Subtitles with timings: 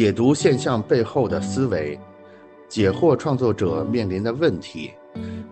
[0.00, 2.00] 解读现象背后的思维，
[2.70, 4.90] 解惑创作者面临的问题，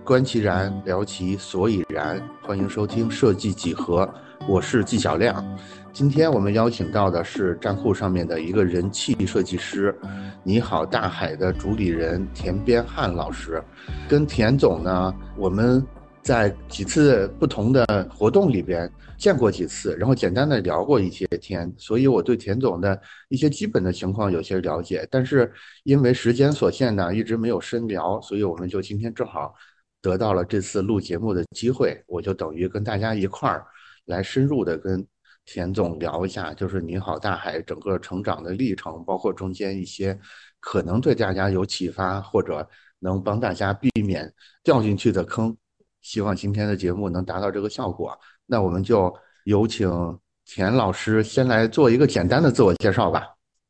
[0.02, 2.18] 观其然，聊其所以然。
[2.40, 4.08] 欢迎收听设计几何，
[4.48, 5.44] 我是纪晓亮。
[5.92, 9.94] 今天我们邀请到的是站酷上面的一个人气设计师，
[10.42, 13.62] 你好大海的主理人田边汉老师。
[14.08, 15.86] 跟田总呢，我们
[16.22, 25.06] 在几次不同的活动里边见过几次，然后简单的聊过一些天，所以我对田总的一些基本的情况有些了解。
[25.10, 25.52] 但是
[25.84, 29.54] 因为时间所限呢，一直没有深聊，所以我们就今天正好
[30.02, 33.64] 得到了这次录节目的机会，我就等于跟大家一块儿
[34.06, 35.06] 来深入的跟。
[35.50, 40.18] 田总聊一下，就是你好大海整个成长的历程，包括中间一些
[40.60, 44.30] 可能对大家有启发，或者能帮大家避免
[44.62, 45.56] 掉进去的坑。
[46.02, 48.18] 希望今天的节目能达到这个效果。
[48.46, 49.90] 那我们就有请
[50.44, 53.26] 田老师先来做一个简单的自我介绍吧，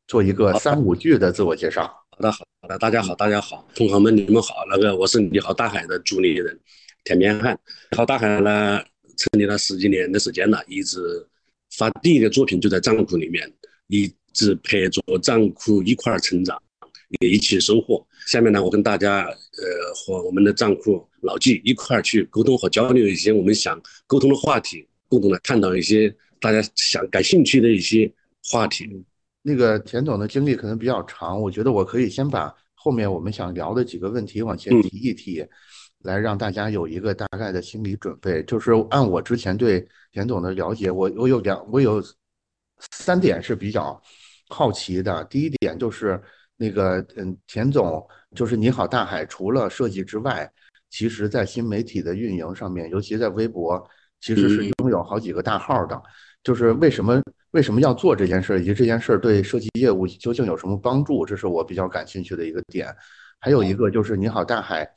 [0.07, 1.83] 做一个三五句的自我介绍。
[2.11, 4.55] 好的，好的，大家好，大家好，同行们你们好。
[4.71, 6.59] 那个我是你好大海的主理人
[7.05, 7.59] 田边汉。
[7.91, 8.81] 你好大海呢，
[9.17, 10.99] 成立了十几年的时间了，一直。
[11.77, 13.53] 发第一个作品就在账库里面，
[13.89, 16.61] 一直陪着账库一块儿成长，
[17.21, 18.05] 也一起收获。
[18.27, 28.13] 下面呢，我跟大家，呃，和我们的账库老纪一块儿去沟通和交流一些我们想沟通的话题，共同的探讨一些大家想感兴趣的一些
[28.51, 29.05] 话题。
[29.43, 35.45] 那个田总的经历可能比较长，我觉得我可以先把后面我们想聊的几个问题往前提一提。
[36.03, 42.01] 来让大家有一个大概的心理准备，就是按我之前对田总的了解，我我有两我有
[42.93, 44.01] 三点是比较
[44.49, 45.25] 好奇的。
[45.25, 46.23] 第一点就是
[46.57, 50.49] 那个嗯，田总就是你好大海，除了设计之外，
[50.91, 53.83] 其实在新媒体的运营上面，尤其在微博，
[54.21, 56.01] 其实是拥有好几个大号的。
[56.43, 62.95] 就是为什么为什么要做这件事，以及这件事对设计业务究竟有什么帮助，这是我比较感兴趣的一个点。
[63.39, 64.89] 还有一个就是你好大海。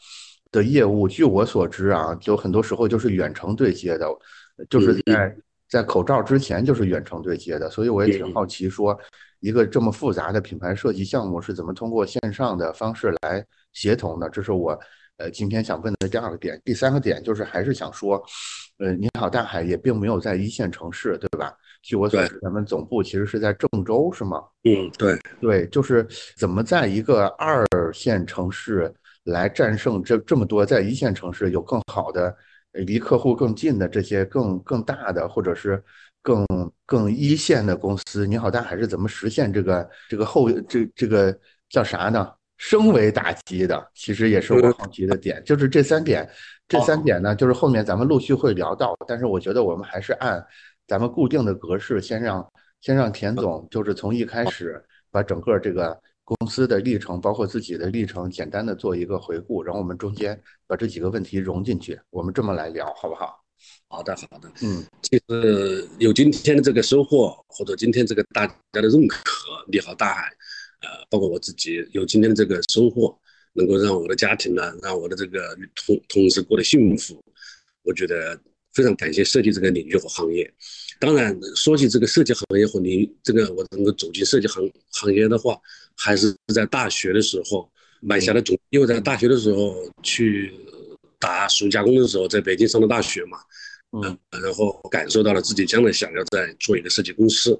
[0.53, 4.05] 的业务，据我所知啊，就很多时候就是远程对接的，
[4.69, 5.33] 就是在
[5.69, 8.99] 在口罩之前就是远程对接的，所以我也挺好奇，说
[9.39, 13.41] 一个这么复杂的品牌设计项目是怎么通过线上的方式来
[13.71, 14.29] 协同的？
[14.29, 14.77] 这是我
[15.21, 16.59] 呃今天想问的第二个点。
[16.65, 18.21] 第三个点就是还是想说，
[18.77, 21.53] 呃，你好大海也并没有在一线城市，对吧？
[21.83, 24.43] 据我所知，咱们总部其实是在郑州，是吗？
[24.63, 28.93] 嗯，对对，就是怎么在一个二线城市。
[29.25, 32.35] 来战胜这这么多在一线城市有更好的、
[32.71, 35.79] 离客户更近的这些更更大的或者是
[36.23, 36.43] 更
[36.87, 41.37] 更一线的公司，你好，大海是怎么实现这个这个后这这个
[41.69, 42.27] 叫啥呢？
[42.61, 46.29] 升维打击的，其实也是我好奇的点，就是这三点，
[46.67, 50.45] 这三点呢，就是后面咱们陆续会聊到，但是我觉得我们还是按
[50.87, 52.47] 咱们固定的格式，先让
[52.79, 54.79] 先让田总就是从一开始
[55.09, 55.99] 把整个这个。
[56.23, 63.43] 公司的历程，包括自己的历程，简单的做一个回顾，然后我们中间把这几个问题融进去，我们这么来聊，好不好？
[63.89, 64.49] 好的，好的。
[64.63, 69.21] 嗯，其实有今天的这个收获，或者今天这个大家的认可，
[69.69, 70.31] 你好大海，
[70.81, 73.17] 呃，包括我自己有今天的这个收获，
[73.53, 77.23] 能够让我的家庭呢，让我的这个同同事过得幸福，
[77.83, 78.39] 我觉得
[78.73, 80.51] 非常感谢设计这个领域和行业。
[80.99, 85.59] 当然，说起这个设计行业和你这个我能够走进设计行行业的话，
[85.97, 88.57] 还是在大学的时候买下的种。
[88.69, 90.53] 因为在大学的时候去
[91.19, 93.39] 打暑假工的时候，在北京上的大学嘛，
[93.91, 97.59] 嗯，然后感受到了自己将来想要在做一个设计公司。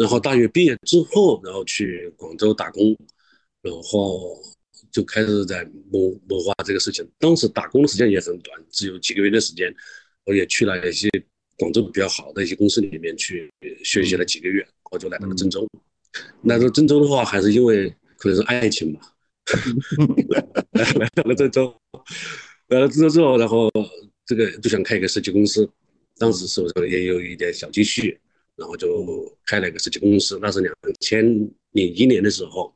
[0.00, 2.96] 然后大学毕业之后，然后去广州打工，
[3.62, 4.36] 然后
[4.90, 7.08] 就开始在谋谋划这个事情。
[7.18, 9.72] 当时打工的时间也很短，只有几个月的时间，
[10.24, 11.08] 我也去了一些。
[11.58, 13.52] 广州比较好的一些公司里面去
[13.84, 15.68] 学习了几个月，我就来到了郑州。
[16.44, 19.00] 来到郑州的话，还是因为可能是爱情吧，
[20.72, 21.78] 来到了郑州。
[22.68, 23.70] 来了郑州之后，然后
[24.24, 25.70] 这个就想开一个设计公司，
[26.16, 28.18] 当时手上也有一点小积蓄，
[28.60, 28.86] 然后就
[29.46, 30.38] 开了一个设计公司。
[30.40, 31.24] 那是两千
[31.72, 32.72] 零一年的时候，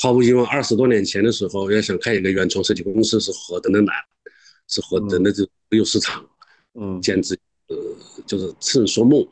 [0.00, 3.94] 毫无疑问，二十多年前的时候，要想开一个原创设计公司是何等的难，
[4.66, 6.28] 是何等的就没有市场，
[6.74, 7.38] 嗯，简直。
[7.68, 7.76] 呃，
[8.26, 9.26] 就是痴人说梦，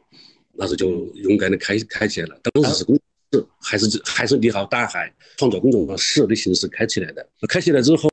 [0.53, 2.41] 那时候就勇敢的开开起来了。
[2.43, 2.99] 当时是公
[3.31, 7.29] 司，还是还是你好大海创作公众号室的形式开起来的。
[7.49, 8.09] 开起来之后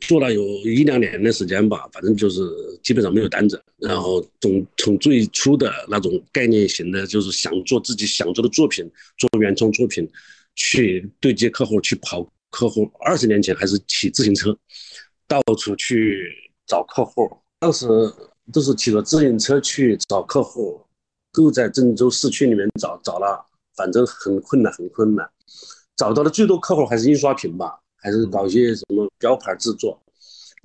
[0.00, 2.40] 做了有一两年的时间吧，反正就是
[2.82, 3.62] 基本上没有单子。
[3.78, 10.08] 然后从从最初的那种概念型的，就是想做自己想做的作品，做原创作品，
[10.54, 12.90] 去对接客户，去跑客户。
[13.00, 14.56] 二十年前还是骑自行车，
[15.26, 16.22] 到处去
[16.66, 17.30] 找客户。
[17.58, 17.86] 当时。
[18.50, 20.80] 都是骑着自行车去找客户，
[21.34, 23.44] 都在郑州市区里面找，找了，
[23.76, 25.28] 反正很困难，很困难。
[25.96, 30.00] 找到的最多客户还是印刷品吧，还是搞一些什么标牌制作，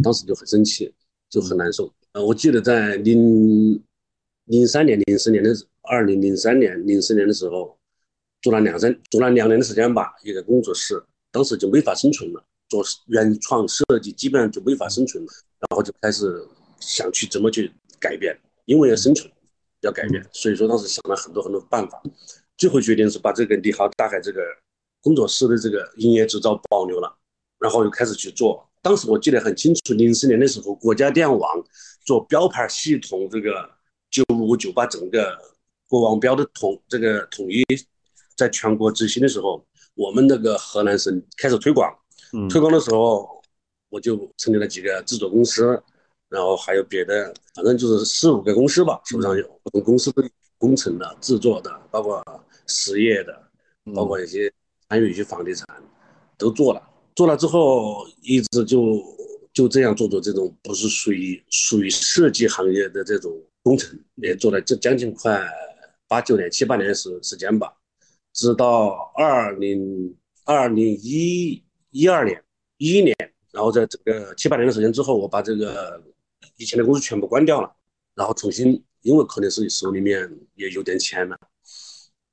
[0.03, 0.93] 当时就很生气，
[1.29, 1.91] 就很难受。
[2.13, 3.83] 呃，我记得在零
[4.45, 5.51] 零三年、零四年的
[5.81, 7.77] 二零零三年、零四年的时候，
[8.41, 16.45] 做了两三做了两年的时间吧，一个工作室，当时就没法生存了，做原创设计基本上就没法生存了，然后就开始
[16.79, 19.31] 想去怎么去改变，因为要生存，
[19.81, 22.01] 要改变，所以说当时想了很多很多办法，
[22.57, 24.41] 最后决定是把这个利豪大海这个
[25.01, 27.17] 工作室的这个营业执照保留了，
[27.63, 28.69] 然后又开始去做。
[28.81, 31.63] 当时我记得很清楚，零四年的时候，国家电网。
[32.05, 33.69] 做标牌系统，这个
[34.11, 35.39] 九五九八整个
[35.87, 37.63] 国网标的统这个统一，
[38.35, 39.65] 在全国执行的时候，
[39.95, 41.89] 我们那个河南省开始推广。
[42.49, 43.41] 推广的时候，
[43.87, 45.81] 我就成立了几个制作公司，
[46.27, 52.21] 然后还有别的，反正就是四五个公司吧，手上有不同公司的工程的、制作的，包括
[52.67, 53.43] 实业的，
[53.95, 54.51] 包括一些
[54.89, 55.65] 参与一些房地产，
[56.37, 56.83] 都做了。
[57.15, 59.01] 做了之后，一直就。
[59.53, 63.31] 就这样做做这种不是属于属于设计行业的这种
[63.61, 65.47] 工程，也做了这将近快
[66.07, 67.71] 八九年、七八年的时时间吧，
[68.33, 72.43] 直到二零二零一一二年
[72.77, 73.15] 一一年，
[73.51, 76.03] 然后在这个七八年的时间之后，我把这个
[76.57, 77.71] 以前的公司全部关掉了，
[78.15, 81.39] 然后重新，因为可能是手里面也有点钱了，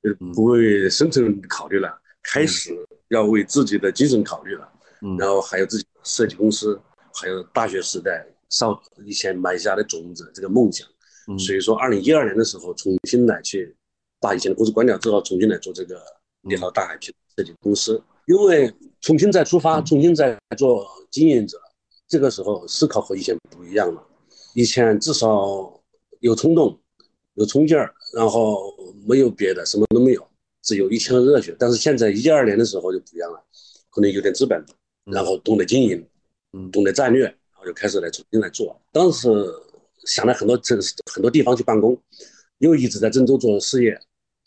[0.02, 2.74] 就不为生存考虑了，开始
[3.08, 4.68] 要为自己的精神考虑了，
[5.18, 6.80] 然后还有自己设计公司。
[7.12, 10.86] 还有大学时代少以前埋下的种子，这个梦想，
[11.36, 13.76] 所以说二零一二年的时候重新来去
[14.20, 16.00] 把以前的公司关掉之后，重新来做这个
[16.40, 21.60] 你好大海平设计公司，因为重新再出发，重新再做经营者，
[22.06, 24.00] 这个时候思考和以前不一样了。
[24.54, 25.82] 以前至少
[26.20, 26.80] 有冲动，
[27.34, 28.72] 有冲劲儿，然后
[29.04, 30.26] 没有别的，什么都没有，
[30.62, 31.54] 只有一腔热血。
[31.58, 33.42] 但是现在一二年的时候就不一样了，
[33.90, 34.64] 可能有点资本，
[35.04, 36.06] 然后懂得经营。
[36.52, 38.76] 嗯，懂得战略，然后就开始来重新来做。
[38.90, 39.28] 当时
[40.04, 41.96] 想了很多城市、很多地方去办公，
[42.58, 43.96] 因为一直在郑州做事业，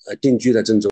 [0.08, 0.90] 呃，定居在郑州。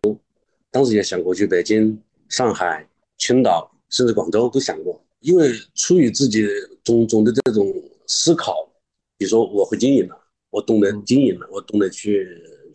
[0.69, 5.03] 当时也想过去北京、上海、青岛，甚至广州都想过。
[5.19, 6.47] 因为出于自己
[6.81, 7.73] 种种的这种
[8.07, 8.71] 思考，
[9.17, 10.17] 比如说我会经营了，
[10.49, 12.25] 我懂得经营了，我懂得去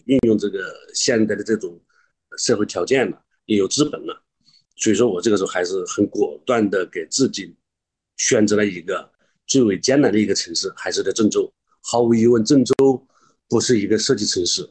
[0.05, 0.59] 运用这个
[0.93, 1.75] 现在的这种
[2.37, 4.23] 社会条件了，也有资本了，
[4.77, 7.55] 所以说我这个时候还是很果断的给自己。
[8.19, 9.07] 选择了一个
[9.47, 11.53] 最为艰难的一个城市，还是在郑州。
[11.83, 13.07] 毫无疑问，郑州
[13.47, 14.67] 不是一个设计城市，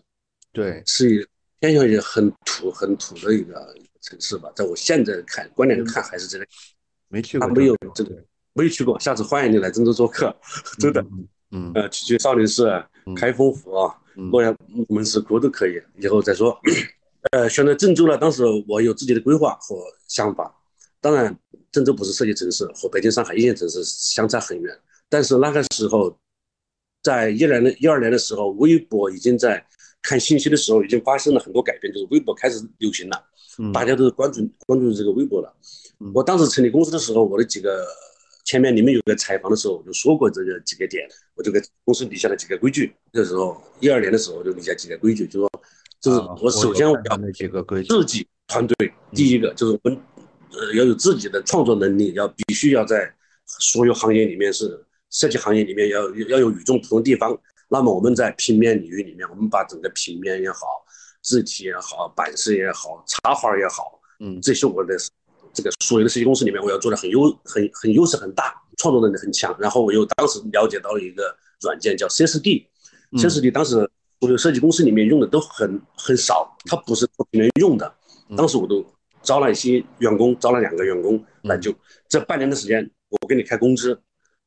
[0.51, 1.23] 对，是一
[1.59, 4.51] 偏向于很土、很土的一个城市吧。
[4.55, 6.45] 在我现在看观点看，还是这个。
[7.07, 8.15] 没去过，没有这个，
[8.53, 8.99] 没去过。
[8.99, 10.35] 下次欢迎你来郑州做客，
[10.79, 11.05] 真的。
[11.51, 12.67] 嗯，呃，去去少林寺、
[13.15, 14.57] 开封府啊、洛阳
[14.89, 15.79] 门市库都可以。
[15.99, 16.59] 以后再说。
[17.31, 19.75] 呃，选择郑州呢，当时我有自己的规划和
[20.07, 20.55] 想法。
[21.01, 21.37] 当然，
[21.71, 24.75] 郑州不是设计城市，和北京、上海一线城市相差很远。
[25.09, 26.17] 但是那个时候，
[27.03, 29.63] 在一年的一二年的时候，微博已经在
[30.01, 33.23] 看信息的时候已经发生了很多改变，就是微博开始流行了，
[33.73, 35.55] 大家都是关注关注这个微博了。
[36.13, 37.85] 我当时成立公司的时候，我的几个
[38.43, 42.95] 前面你们有个采访的时候，我就说过这个几个点，我就给公司立下了几个规矩。
[43.11, 45.51] 那时候一二年的时候，我就立下几个规矩，就说，
[46.05, 47.17] 就是我首先我要
[47.83, 49.99] 自己团队，第一个就是我们。
[50.57, 53.13] 呃，要有自己的创作能力，要必须要在
[53.45, 57.37] 所有行业里面是设计行业里面要要有与众不同的地方。
[57.67, 60.59] 那么我们在平面领域里面，我们把整个平面也好，
[61.21, 64.95] 字体也好，版式也好，插画也好，嗯，这些我的
[65.53, 69.53] 这个所有的设计公司里面，我要做的很优很很优势很大，创作能力很强。
[69.59, 77.93] 然后我又当时了解到了一个软件叫 CSD，CSD 当时所有设计公司里面用的都很很少，它不是平面用的，
[78.37, 78.85] 当时我都。
[79.25, 81.73] 招了一些员工，招了两个员工，那就
[82.07, 83.99] 这半年的时间，我给你开工资，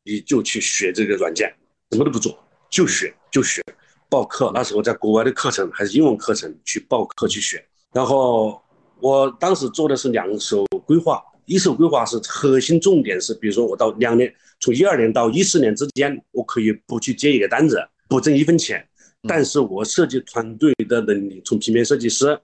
[0.05, 1.53] 你就去学这个软件，
[1.91, 2.39] 什么都不做，
[2.71, 3.61] 就学就学，
[4.09, 4.53] 报课。
[4.55, 7.61] 那时候在国外的课程还是英文课程，去报课去学。
[7.93, 8.63] 然后
[9.01, 18.89] 我当时做的是两手规划，一手规划是核心重点是，比如说我到两年，从一二年到一四年之间，我可以不去接一个单子，不挣一分钱，
[19.27, 22.39] 但是我设计团队的能力，从平面设计师。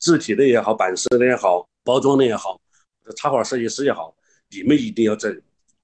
[0.00, 2.60] 字体的也好，版式的也好，包装的也好，
[3.16, 4.14] 插画设计师也好，
[4.50, 5.34] 你们一定要在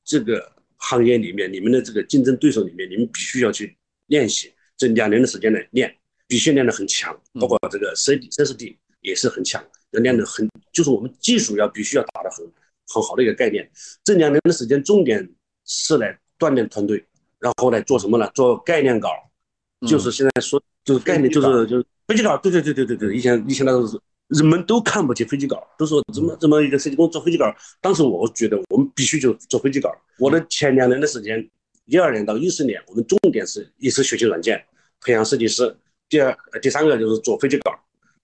[0.04, 3.74] 这个行业里面，你们的这个竞争对手里面，你们必须要去
[4.08, 4.52] 练习。
[4.76, 7.18] 这两年的时间来练，必须练得很强。
[7.40, 12.44] 包括这个 C D、C S D 也是很强，要练得很，就是我们技术要必须要打得很
[12.88, 13.70] 很好的一个概念。
[14.04, 15.26] 这两年的时间，重点
[15.64, 17.02] 是来锻炼团队，
[17.38, 18.30] 然后来做什么呢？
[18.34, 19.08] 做概念稿，
[19.86, 21.86] 就是现在说就是概念，就是就是。
[22.08, 23.96] 飞机稿，对对对对对对，以前以前那个是
[24.26, 27.54] 人们都看不起飞机稿，都说怎么怎么一个设计公司做飞机稿。
[27.80, 29.92] 当时我觉得我们必须就做飞机稿。
[30.18, 31.48] 我的前两年的时间，
[31.84, 34.60] 一二年到一四年，我们重点是一是学习软件，
[35.02, 35.72] 培养设计师。
[36.08, 37.78] 第二，第三个就是做飞机稿，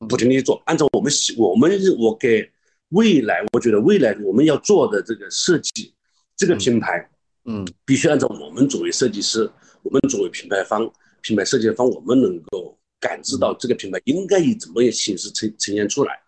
[0.09, 0.61] 不停地做。
[0.67, 2.51] 按照我们我们我给
[2.89, 5.95] 未来，我觉得未来我们要做的这个设计，
[6.37, 7.09] 这个品牌，
[7.45, 9.49] 嗯，必须按照我们作为设计师，
[9.85, 10.91] 我们作为品牌方、
[11.26, 12.78] 品牌设计方，我们能够。
[12.99, 16.18] 感知到这个品牌应该以怎么样形式呈呈现出来，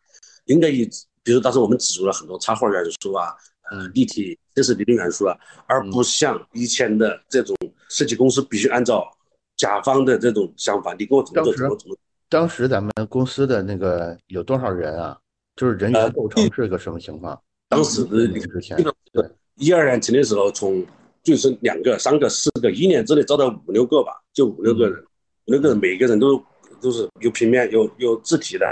[0.44, 0.86] 应该以，
[1.22, 3.34] 比如当时我们植入了很多插画元素啊，
[3.70, 5.34] 呃，立体这是理论元素啊，
[5.66, 7.56] 而不像以前的这种
[7.88, 9.10] 设计公司必须按照
[9.56, 11.96] 甲方的这种想法，你给我怎么做怎么怎么。
[12.28, 15.18] 当时咱们公司的那个有多少人啊？
[15.56, 17.40] 就是人员构成是个什么情况？
[17.70, 18.76] 当时的之前，
[19.10, 19.24] 对，
[19.56, 20.84] 一二年成立的时候，从
[21.30, 25.02] 就是两个、三个、四个，一年之内招到五六个吧，就五六个人，
[25.46, 26.42] 五六个人每个人都。
[26.80, 28.64] 都是有平面、有有字体的，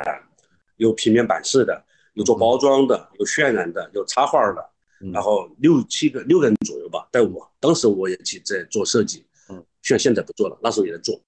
[0.77, 1.85] 有平面版式的，
[2.15, 4.65] 有做包装的，有渲染的，有插画的，
[5.13, 7.51] 然后六七个六个人左右吧，带我。
[7.59, 11.21] 当时我也去在做设计，嗯，像现在不做了，那时候也在做。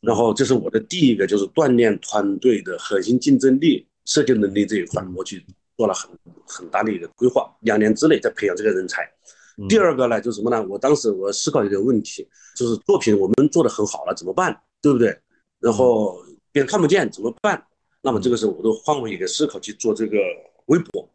[0.00, 6.10] 然后这是我的第一个，就是锻炼团队的核心竞争力、设计能力这一块，我去做了很
[6.44, 9.08] 很大的一个规划，两年之内在培养这个人才。
[9.68, 10.62] 第二个呢，就是什么呢？
[10.68, 14.60] 我当时我思考一个问题，就是作品我们做的很好了，怎么办？
[14.82, 15.18] 对不对？
[15.58, 16.22] 然后
[16.52, 17.66] 别人看不见怎么办？
[18.02, 20.18] 那么这个时候我都换位一个思考去做这个
[20.66, 21.08] 微博。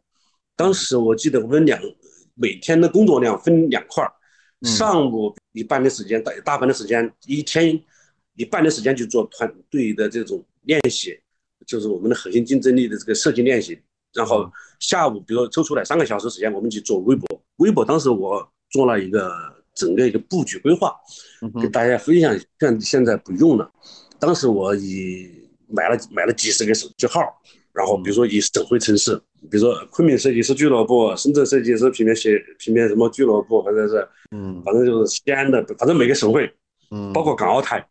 [0.56, 1.80] 当时我记得我们两
[2.34, 4.12] 每天的工作量分两块儿，
[4.66, 7.80] 上午一半的时间，大大半的时间，一天
[8.34, 11.18] 一半的时间去做团队的这种练习，
[11.64, 13.80] 就是我们的核心竞争力的这个设计练习。
[14.12, 17.41] 然后下午比如抽出来三个小时时间，我们去做微博。
[17.62, 19.32] 微博当时我做了一个
[19.74, 20.94] 整个一个布局规划，
[21.60, 22.36] 给大家分享。
[22.58, 23.70] 像现在不用了。
[24.18, 25.28] 当时我以
[25.68, 27.20] 买了买了几十个手机号，
[27.72, 29.16] 然后比如说以省会城市，
[29.50, 36.52] 比如说昆明设计师俱乐部、深圳设计师平面协平面什么俱乐部，或者是嗯，反正就是西安的，反正每个省会，
[36.90, 37.84] 嗯，包括港澳台，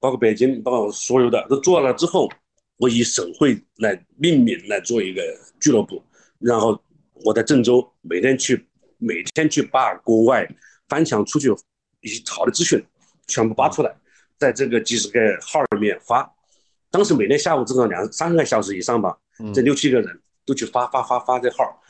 [0.00, 2.28] 包括北京，包括所有的都做了之后，
[2.76, 5.22] 我以省会来命名来做一个
[5.58, 6.02] 俱乐部，
[6.38, 6.78] 然后
[7.24, 8.67] 我在郑州每天去
[8.98, 10.46] 每天去把国外
[10.88, 11.48] 翻墙出去
[12.00, 12.84] 一些好的资讯
[13.26, 13.96] 全部扒出来。
[14.38, 16.32] 在这个几十个号里面发，
[16.92, 19.18] 当时每天下午至少两三个小时以上吧，
[19.52, 21.82] 这六七个人都去发发发发这号，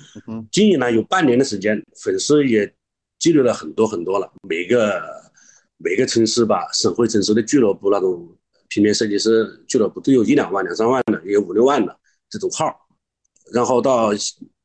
[0.50, 2.74] 经营了有半年的时间，粉丝也
[3.18, 4.32] 积累了很多很多了。
[4.48, 4.98] 每个
[5.76, 8.34] 每个城市吧，省会城市的俱乐部那种
[8.68, 11.94] 平面设计师俱乐部都有一两万、两三万的，也有五六万的
[12.30, 12.74] 这种号。
[13.52, 14.10] 然后到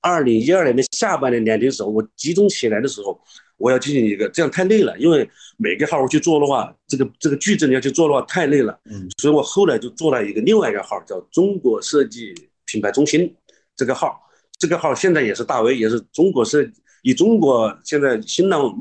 [0.04, 3.20] 二零一二年的下半年年底的时候，我集中起来的时候。
[3.58, 12.34] 我要进行一个，这样太累了，因为每个号我去做的话，这个这个矩阵要去做的话太累了，嗯，所以我后来就做了一个另外一个号，叫中国设计
[12.66, 13.34] 品牌中心
[13.78, 14.20] 这个号，
[14.60, 16.68] 这个号现在也是大 V，也是中国设
[17.04, 18.76] 以中国现在新浪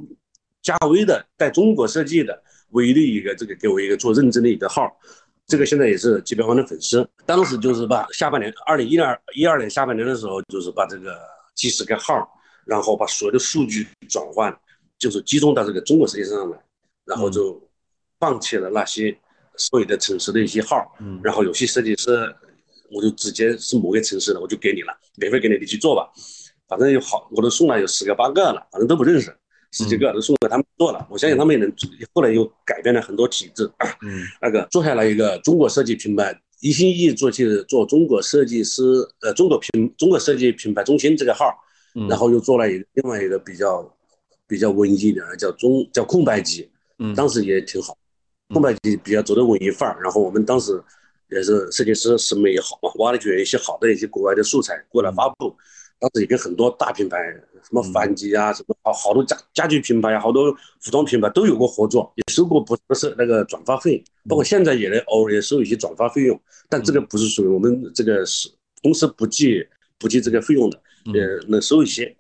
[0.62, 4.91] 加 V 的带中国设计的唯一一个这个给我一个做认证的一个号，
[5.52, 7.06] 这个现在也是几百万的粉丝。
[7.26, 11.14] 当时就是把下半年二零一二一二年下半年的时候，就是把这个
[11.54, 12.26] 几十个号，
[12.64, 14.56] 然后把所有的数据转换。
[14.99, 16.56] 就是集中到这个中国设计身上来，
[17.04, 17.61] 然后就
[18.21, 19.14] 放弃了那些
[19.56, 22.32] 所有的城市的一些号，嗯，然后有些设计师，
[22.88, 26.09] 我就直接是某个城市的，我就给你了，免费给你，你去做吧，
[26.68, 29.37] 反正有好，我都送了有十个八个了，反正都不认识，
[29.73, 31.73] 十几个都送给他们做了，我相信他们也能，
[32.14, 33.69] 后来又改变了很多体制，
[34.02, 38.83] 嗯， 那个做下来一个中国设计品牌，一心一意做去做中国设计师，
[39.23, 41.52] 呃，中国品中国设计品牌中心这个号，
[42.09, 43.93] 然后又做了一个另外一个比较。
[44.49, 47.97] 比较文艺的，叫中叫空白集，嗯，当时也挺好，
[48.52, 49.99] 空白集比较走的文艺范儿。
[50.02, 50.79] 然后我们当时
[51.31, 55.57] 也是设计师审美也好嘛，挖掘一些好的一些国外的素材过来发布。
[56.02, 57.16] 当时也跟很多大品牌，
[57.62, 68.50] 什么反击啊，什么好好多家家具品牌啊，好多服装品牌都有过合作，也收过不不是那个转发费，包括现在也偶尔也收一些转发费用，但这个不是属于我们这个是
[68.82, 69.64] 公司不计
[69.97, 70.82] 不计这个费用的，
[71.14, 72.16] 呃，能收一些。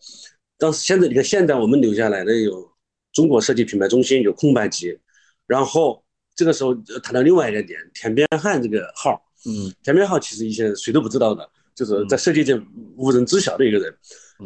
[0.56, 2.70] 但是现在你看，现在我们留下来的有
[3.12, 4.96] 中国设计品牌中心，有空白集，
[5.48, 6.04] 然后
[6.36, 6.72] 这个时候
[7.02, 12.60] 谈到另外一个点，田边汉这个号，嗯，田边号其实以前谁都不知道的，就是在设计界
[12.96, 13.94] 无人知晓的一个人。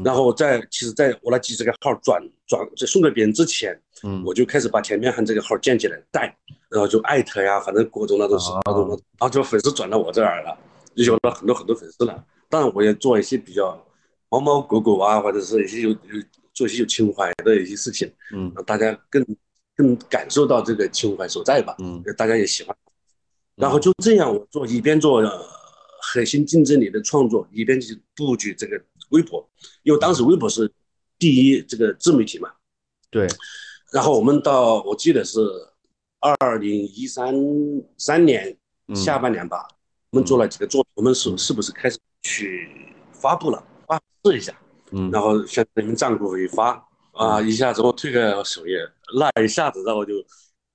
[0.04, 6.36] 然后在其实在我那几十个号转转就送给别人之前，嗯，我就开始把前面和这个号建起来带，
[6.68, 10.58] 然后就艾特呀，反正各种那种那种，然后就粉丝转到我这儿了，
[10.94, 12.24] 就有了很多很多粉丝了。
[12.48, 13.82] 当然我也做一些比较。
[14.28, 15.96] 猫猫狗狗啊，或者是一些有有
[16.52, 19.24] 做一些有情怀的一些事情，嗯，让大家更
[19.76, 22.76] 更感受到这个情怀所在吧，嗯，大家也喜欢。
[23.54, 25.22] 然后就这样，我做一边做
[26.16, 29.46] 核心竞争力的创作，一边去布局这个微博，
[29.82, 30.72] 因为当时微博是
[31.18, 32.50] 第一这个自媒体嘛。
[33.10, 33.28] 对。
[33.92, 35.38] 然后我们到我记得是
[36.20, 37.34] 二零一三
[37.98, 38.56] 三年
[38.94, 39.68] 下半年吧，
[40.10, 42.66] 我们做了几个作品，我们是是不是开始去
[43.12, 44.58] 发布了，发试一下。
[44.92, 45.10] 嗯。
[45.10, 46.82] 然后选你们账户一发
[47.12, 48.78] 啊，一下子我推个首页，
[49.18, 50.14] 那一下子然后就。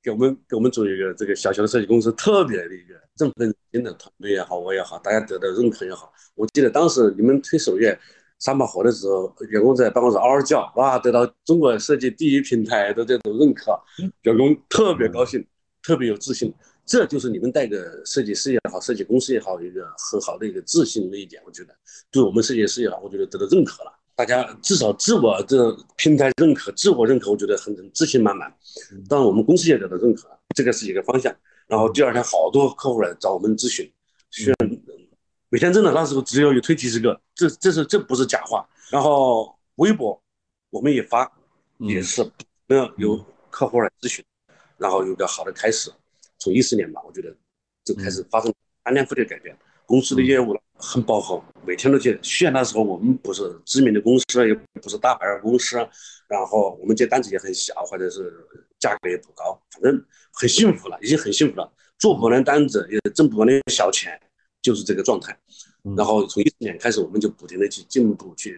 [0.03, 6.11] 给我们给我们做一个这个小小的设计公司，特别的一个振奋人心的团队也好，我也好，大家得到认可也好。
[6.35, 7.97] 我记得当时你们推首页
[8.39, 13.79] 三把火的时候，员工在办公室嗷嗷叫，哇，得到中国设计第一平台的这种认可，
[14.23, 15.45] 员工特别高兴，
[15.83, 16.51] 特别有自信。
[16.83, 21.41] 这就是你们带给设计师也好，设计公司也好，一个很好的一个自信的一点。
[21.45, 21.73] 我觉得
[22.11, 24.00] 对我们设计师也好，我觉得得到认可了。
[24.21, 28.55] 大家至少自我这平台认可，自我认可，我觉得很自信满满。
[29.09, 31.35] 当然，我们公司也得到认可，这个是一个方向。
[31.65, 33.91] 然后第二天，好多客户来找我们咨询，
[34.29, 34.55] 需要
[35.49, 38.63] 每天真的那时候只要有推几十个，这这是这不是假话。
[38.91, 40.21] 然后微博
[40.69, 41.27] 我们也发，
[41.79, 42.23] 也是
[42.67, 44.23] 那有客户来咨询，
[44.77, 45.91] 然后有个好的开始。
[46.37, 47.35] 从一四年吧，我觉得
[47.83, 49.57] 就开始发生翻天覆地的改变。
[49.91, 52.17] 公司的业务了很饱和，每天都去。
[52.23, 55.75] 虽然那时候我们不是知名的公司，也不是大牌公司，
[56.29, 58.33] 然后我们接单子也很小，或者是
[58.79, 61.69] 价格也不高，反正很幸福了，已经很幸福了。
[61.99, 64.17] 做不完单子，也挣不完的小钱，
[64.61, 65.37] 就是这个状态。
[65.97, 68.57] 然后从一四年开始，我们就不停的去进步去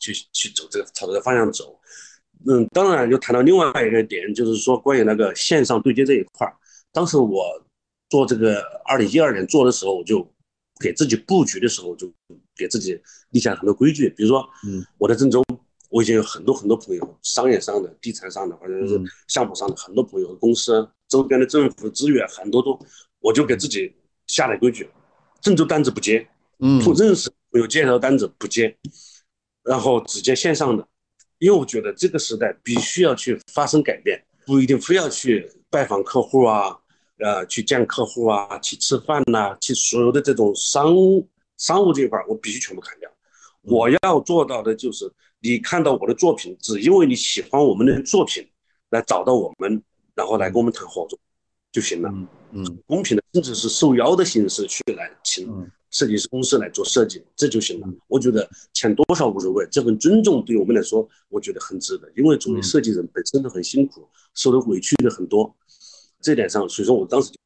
[0.00, 1.78] 去去走这个朝这个方向走。
[2.46, 6.52] 嗯，当然就谈到另外一个点，就是说关于那个线上对接这一块儿。
[6.92, 7.44] 当时我
[8.10, 10.28] 做这个二零一二年做的时候，我就。
[10.80, 12.12] 给自己布局的时候，就
[12.56, 14.08] 给自己立下很多规矩。
[14.10, 15.44] 比如说，嗯，我在郑州，
[15.90, 22.78] 我已经有很多很多朋友，商业上的、地产上的，或者是项目上的很多朋友、公司周边的政府资源很多都，
[23.20, 23.94] 我就给自己
[24.26, 24.88] 下了规矩：
[25.40, 26.28] 郑州单子不接，
[26.60, 28.76] 嗯，不认识朋友介绍单子不接，
[29.62, 30.86] 然后只接线上的。
[31.38, 36.76] 因为我觉得这个时代必须要去发生改变，不一定非要去拜访客户啊。
[37.18, 40.94] 呃，去见客户啊，去吃饭呐，去所有的这种商
[41.56, 43.10] 商务这一块，我必须全部砍掉。
[43.62, 48.46] 我要做到的就是，你看到我的作品，只因为你喜欢我们的作品，
[48.90, 49.82] 来找到我们，
[50.14, 51.18] 然后来跟我们谈合作
[51.72, 52.08] 就行了。
[52.52, 57.88] 嗯，公平的，甚至是受邀的形式去来请设计师公司来做设计，这就行了。
[58.06, 62.08] 我觉得钱多少无所谓，这份尊重对我们来说，我觉得很值得。
[62.16, 65.54] 因为作为设计人本身都很辛苦，受的委屈的很多。
[66.20, 67.36] 这点上，所以说我当时就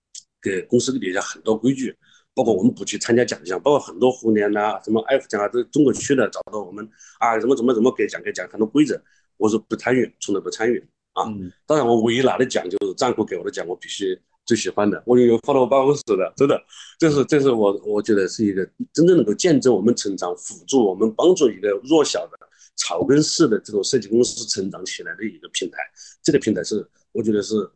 [0.43, 1.95] 给公司立下很多规矩，
[2.35, 9.01] 包括我们不去参加奖项，包括很多互联呐、什么 F 奖啊，这中国区的找到我们啊，怎么怎么怎么给奖给奖，很多规则，
[9.37, 10.83] 我说不参与，从来不参与
[11.13, 11.25] 啊。
[11.67, 16.59] 当然，我唯一拿的奖就是战库给我的奖，我必须最喜欢的，我有放到我办公室的，真的，
[16.99, 22.39] 这是这是我我觉得是一个真正能够见证我们成长、辅助我们、帮助一个弱小的
[22.77, 25.79] 草根式的这种设计公司成长起来的一个平台。
[26.23, 27.71] 这个平台是我觉得是。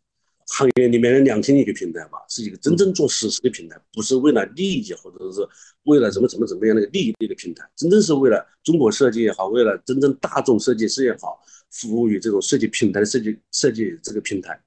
[0.46, 5.46] 行业里面的良心一个平台吧，是一个真正做实事的平台，不是为了利益或者是
[5.84, 14.58] 为了什么什么怎么样那个利益的一个平台，真正是为了中国设计也好，为了真正大众设计师也好，服务于这种设计平台的设计设计这个平台。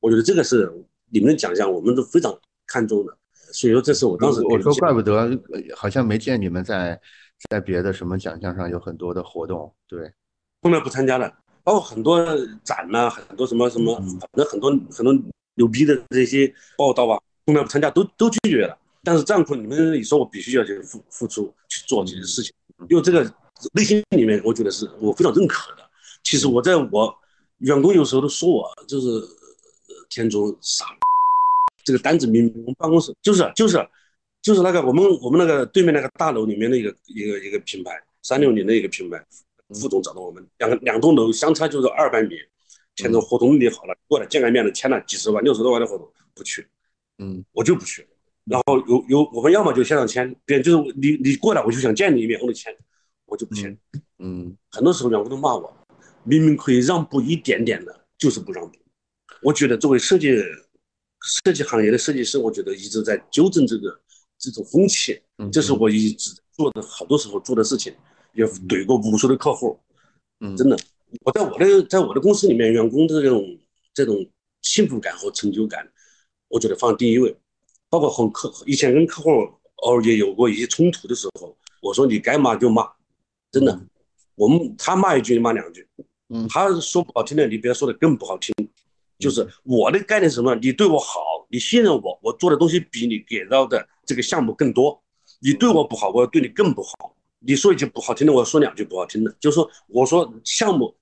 [0.00, 0.70] 我觉得这个是
[1.10, 3.16] 你们的奖项，我们都非常看重的。
[3.52, 5.38] 所以说，这是我当时我说怪不得，
[5.76, 7.00] 好像没见你们在
[7.50, 10.12] 在别的什么奖项上有很多的活动，对，
[10.62, 11.32] 后来不参加的。
[11.64, 12.24] 包括很多
[12.64, 15.14] 展呐，很多什么什么，反正很多很多
[15.54, 18.76] 牛逼的这些报道啊，从来不参加，都都拒绝了。
[19.04, 22.52] 但是账户你们你说，我必须要去付付出去做这些事情，
[22.88, 23.22] 因为这个
[23.74, 25.82] 内心里面，我觉得是我非常认可的。
[26.22, 27.14] 其实我在我
[27.58, 29.08] 员工有时候都说我就是
[30.08, 30.86] 天中傻，
[31.84, 33.84] 这个单子明明我们办公室就是就是
[34.40, 39.24] 就是那个我们我们那个对面那个大楼里面的一个一个一个品牌三六零的一个品牌。
[39.74, 42.36] 副总找到我们，两个两栋楼相差就是二百米，
[42.96, 46.66] 签个合同立好了，过来见个面的，签了几十万、六十多万的合同，不去，
[47.18, 48.06] 嗯，我就不去。
[48.44, 52.76] 然后有有我们要么就现场签，别人就是你你过来我就想见你一面，我就签，
[53.26, 53.78] 我就不签。
[54.18, 55.72] 嗯，很多时候员工都骂我，
[56.24, 58.76] 明明可以让步一点点的，就是不让步。
[59.42, 60.36] 我觉得作为设计
[61.44, 64.00] 设计行业的设计师，我觉得一直在纠正这个
[64.38, 65.20] 这种风气，
[65.52, 67.94] 这是我一直做的好多时候做的事情。
[68.34, 69.78] 也怼过无数的客户，
[70.40, 70.76] 嗯，真的，
[71.24, 73.58] 我在我的在我的公司里面，员工的这种
[73.94, 74.26] 这种
[74.62, 75.86] 幸福感和成就感，
[76.48, 77.36] 我觉得放第一位。
[77.90, 79.30] 包括和客以前跟客户
[79.76, 82.90] 偶尔也有过一些冲突的时候，我说你该骂就骂，
[83.50, 83.78] 真的，
[84.34, 85.86] 我们他骂一句你骂两句，
[86.30, 88.54] 嗯，他说不好听的，你别说的更不好听。
[89.18, 90.54] 就是我的概念是什么？
[90.54, 95.00] 你对我好，你信任我，我做的东西比你给到的这个项目更多，
[95.40, 97.14] 你对我不好，我要对你更不好。
[97.44, 99.34] 你说一句不好听的，我说两句不好听的。
[99.40, 100.94] 就说我说项目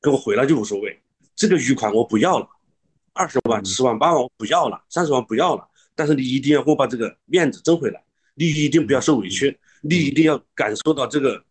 [0.00, 1.00] 给我回来就无所谓，
[1.36, 2.48] 这个余款我不要了，
[3.12, 5.68] 二十万、十万、八万我不要了，三十万不要了。
[5.94, 8.02] 但是你一定要给我把这个面子挣回来，
[8.34, 11.44] 你一定不要受委屈，你一定要感受到这个，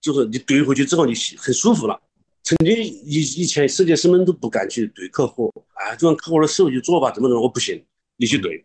[0.00, 1.98] 就是你怼回去之后你很舒服了。
[2.42, 7.82] 曾经以以前世界师们都不敢去怼客户，啊，就让客户的事去做吧，怎么怎么，我不行，
[8.16, 8.62] 你去怼，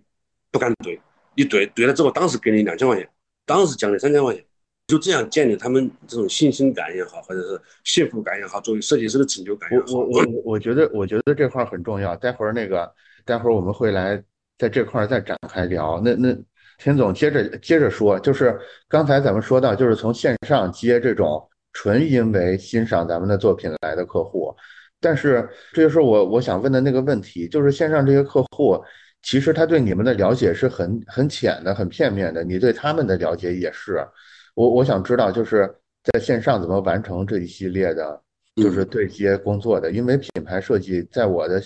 [0.51, 0.99] 不敢怼，
[1.35, 3.09] 你怼怼了之后，当时给你两千块钱，
[3.45, 4.45] 当时奖励三千块钱，
[4.91, 9.85] 就这样建立他们这种信心感也好，或者是幸福感也好，作为设计师的成就感也好。
[9.99, 12.91] 我我我觉得我觉得这块很重要，待会儿那个
[13.23, 14.21] 待会儿我们会来
[14.57, 16.01] 在这块再展开聊。
[16.03, 16.37] 那那
[16.77, 21.47] 田总接着接着说，就是刚才咱们说到，就是从线上接这种。
[21.73, 24.53] 纯因为欣赏咱们的作品来的客户，
[24.99, 28.77] 但是这就是我我想问的那个问题，就是线上这些客户，
[29.23, 34.05] 其实他对你们的了解是很很浅的、很片面的，你对他们的了解也是。
[34.53, 38.21] 我我想知道，就是在线上怎么完成这一系列的，
[38.55, 41.63] 就是对接工作的，因为品牌设计在我的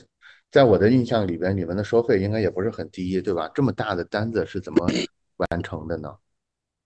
[0.51, 3.49] 在我的印象里边，你们的收费应该也不是很低，对吧？
[3.53, 4.87] 这么大的单子是怎么
[5.37, 6.13] 完成的呢？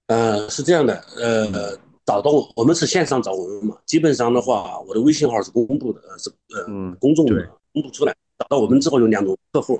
[0.08, 1.78] 呃，是这样的，呃。
[2.06, 3.78] 找到我，我们是线上找我们嘛？
[3.86, 8.16] 基本上的话，我的微信号是公布的，呃，是呃公众的，公布出来。
[8.40, 9.80] 找到我们之后有两种客户，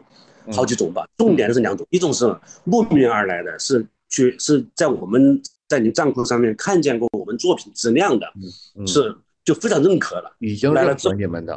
[0.52, 1.10] 好几种吧。
[1.18, 2.32] 重点是两种，一种是
[2.66, 8.28] 慕名而来的，是去是在我们在你账户上面看见过我们作品质量的，
[8.88, 11.54] 是就非常认可了，已经来了你们的，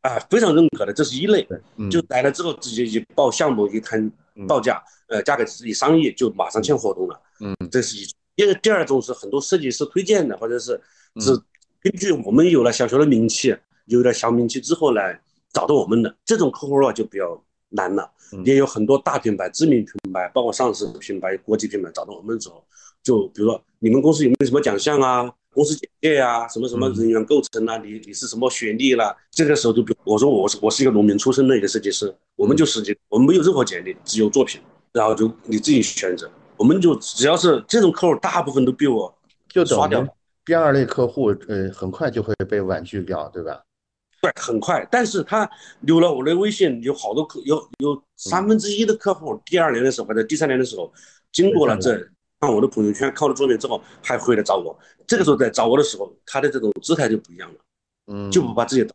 [0.00, 1.48] 啊，非常认可的，这是一类。
[1.88, 4.10] 就来了之后直接一报项目一谈
[4.48, 7.20] 报价，呃，价格一商议就马上签合同了。
[7.40, 8.12] 嗯，这是一种。
[8.34, 10.80] 第二第二种是很多设计师推荐的，或者是
[11.20, 11.30] 是
[11.80, 15.20] 根据我们有了小小的名气，有了小名气之后来
[15.52, 18.10] 找到我们的这种客户的话就比较难了。
[18.44, 22.64] 也有很多大品牌、知名品牌，包括上市品牌、国际品牌找到我们的时候，
[23.02, 25.32] 就比如说你们公司有没有什么奖项啊？
[25.54, 26.48] 公司简介啊？
[26.48, 27.76] 什么什么人员构成啊？
[27.78, 29.14] 你你是什么学历啦？
[29.30, 34.60] 这个时候就比我说我是我是一个农民出身的一个设计师，我们就设计，我们没有任何简历，只有作品，
[34.92, 36.30] 然后就你自己选择。
[36.56, 39.12] 我们就只要是这种客户，大部分都被我
[39.48, 40.06] 就刷掉。
[40.44, 43.60] 第二类客户，呃，很快就会被婉拒掉，对吧？
[44.22, 44.86] 对，很快。
[44.90, 45.48] 但是他
[45.80, 50.92] 留了我的微信，有好多客，有有三分之一的客户，第二年的时候或者第三年的时候，
[51.32, 52.08] 经过了这
[52.42, 54.76] 看我的朋友圈，看我的作品之后，还回来找我。
[55.06, 57.60] 这个时候在找我的时候，他的这种姿态就不一样了，
[58.08, 58.92] 嗯，就不把自己当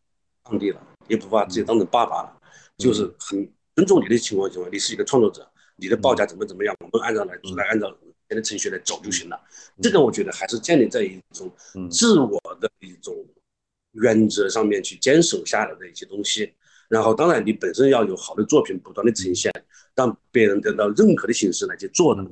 [0.49, 2.38] 上帝了，也不把自己当成爸爸了，
[2.77, 5.49] 就是很尊重你的情况情况，你是一个创作者。
[5.77, 6.75] 你的报价怎么怎么样？
[6.81, 7.95] 我们按照来来按照
[8.27, 9.39] 别的程序来走就行了。
[9.81, 11.49] 这个我觉得还是建立在一种
[11.89, 13.15] 自我的一种
[13.91, 16.53] 原则上面去坚守下来的一些东西。
[16.89, 19.53] 然后，当然你本身要有好的作品不断的呈现，
[19.95, 22.25] 让别人得到认可的形式来去做的。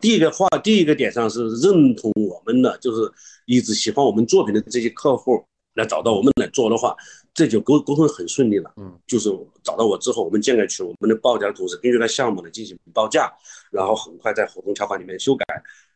[0.00, 3.10] 第一个话，第一个点上是认同我们的，就是
[3.46, 6.96] 一直喜欢我们作品的这些客户来找到我们来做的话。
[7.34, 9.30] 这就沟沟通很顺利了，嗯，就是
[9.62, 13.32] 找到我之后，我们建个群，我们的报价的同时根据他项目呢进行报价，
[13.70, 15.44] 然后很快在合同条款里面修改，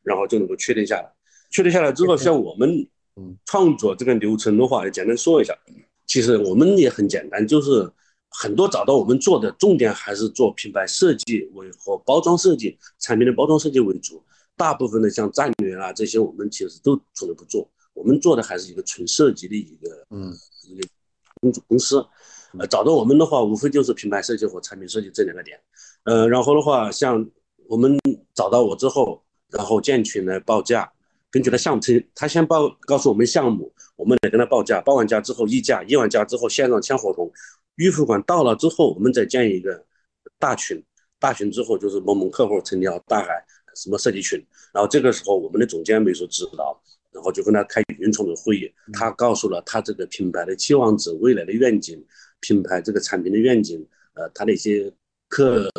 [0.04, 1.12] 然后就能够确定下来。
[1.50, 2.88] 确定下来之后，像我们
[3.44, 5.52] 创作这个流程的话，简单说一下，
[6.06, 7.90] 其实我们也很简单，就是
[8.32, 14.22] 很多找到我们做的重点还是做品牌设计为和包装设计，产品的包装设计为主，
[14.56, 20.32] 大部分的像战略啊这些，我们其实都从来不做，我们做的还是一个纯设计的一个，嗯，
[20.68, 20.88] 一个。
[21.40, 22.06] 公主公司，
[22.56, 25.60] 呃，找到我们的话，无非就是品牌设计和产品设计这两个点，
[26.04, 27.28] 呃，然后的话，像
[27.66, 27.98] 我们
[28.32, 30.88] 找到我之后，然后建群来报价，
[31.32, 31.82] 根据他项目，
[32.14, 37.28] 他先报告诉我们项目，我们来跟他报价，报完价之后议价，议完价之后线上签合同，
[37.76, 39.84] 预付款到了之后，我们再建一个
[40.38, 40.82] 大群，
[41.18, 44.38] 大群之后就是某某客户成交大海什么设计群，
[44.72, 46.80] 然后这个时候我们的总监美术指导。
[47.14, 52.02] 然后就跟他开语音创作会议，他告诉了他这个品牌的期望值、未来的愿景、
[52.40, 54.90] 品牌这个产品的愿景，呃，他的一些
[55.28, 55.70] 客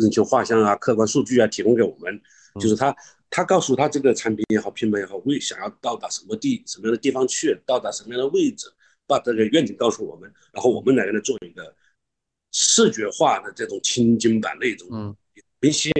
[0.00, 2.22] 人群画像啊、客观数据啊，提供给我们。
[2.60, 2.94] 就是他，
[3.28, 8.68] 他告诉他这个产品也好、品牌也好，为想要到达什么地、什么样的地方去，到达什么样的位置，
[9.10, 11.74] 把这个愿景告诉我们，然后我们来给他做一个
[12.52, 15.16] 视觉化的这种情景版的一种
[15.60, 15.90] 分析。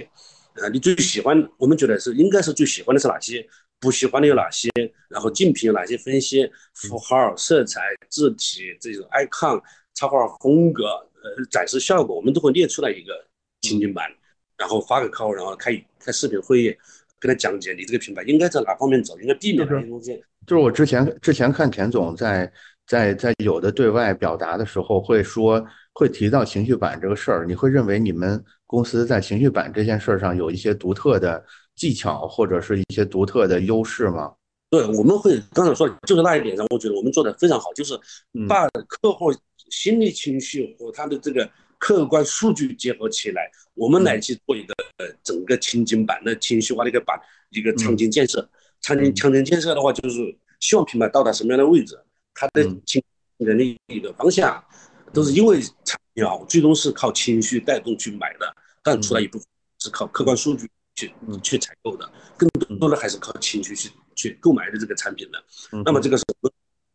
[0.54, 3.46] 啊，你最喜欢，我们觉得是应该是最喜欢的是哪些？
[3.80, 4.68] 不喜欢的有哪些？
[5.08, 6.48] 然后竞品有哪些分析？
[6.74, 9.60] 符号、色彩、字体这种 icon、
[9.94, 10.84] 插画风格、
[11.22, 13.26] 呃展示效果，我们都会列出来一个
[13.62, 14.10] 情景版，
[14.58, 16.76] 然后发给客户，然后开开视频会议，
[17.18, 20.22] 跟他讲解你这个品牌应该在哪方面走，应该避免哪些东西。
[20.46, 22.52] 就是我之前之前看田总在
[22.90, 31.44] 在在有的对外表达的时候，会说会提到情绪版这个事儿，你会认为你们公司在情绪版这件事儿上有一些独特的。
[31.76, 34.30] 技巧或者是一些独特的优势吗？
[34.68, 37.98] 对，我们会刚才说就是那一点上，我觉得我们做的非常好，就是
[38.46, 39.32] 把客户
[39.70, 41.48] 心理情绪和他的这个
[41.78, 48.46] 客观数据结合起来，我们来去做一个呃整个情景版的情绪化的一个版一个场景建设。
[48.82, 51.98] 场景场景建设的话，就是希望品牌到达什么样的位置，
[52.40, 53.02] 它的情
[53.36, 54.64] 人的一个方向，
[55.12, 59.46] 都是因为产品啊，最终是靠情绪带动去买的，但出来一部分
[59.78, 62.48] 是靠客观数据去去采购的，更
[62.78, 65.44] 多的还是靠情绪去去购买的这个产品的。
[65.84, 66.24] 那么这个是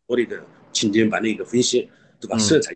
[0.08, 1.88] 我的一个情景版的一个分析，
[2.20, 2.36] 对吧？
[2.36, 2.72] 色彩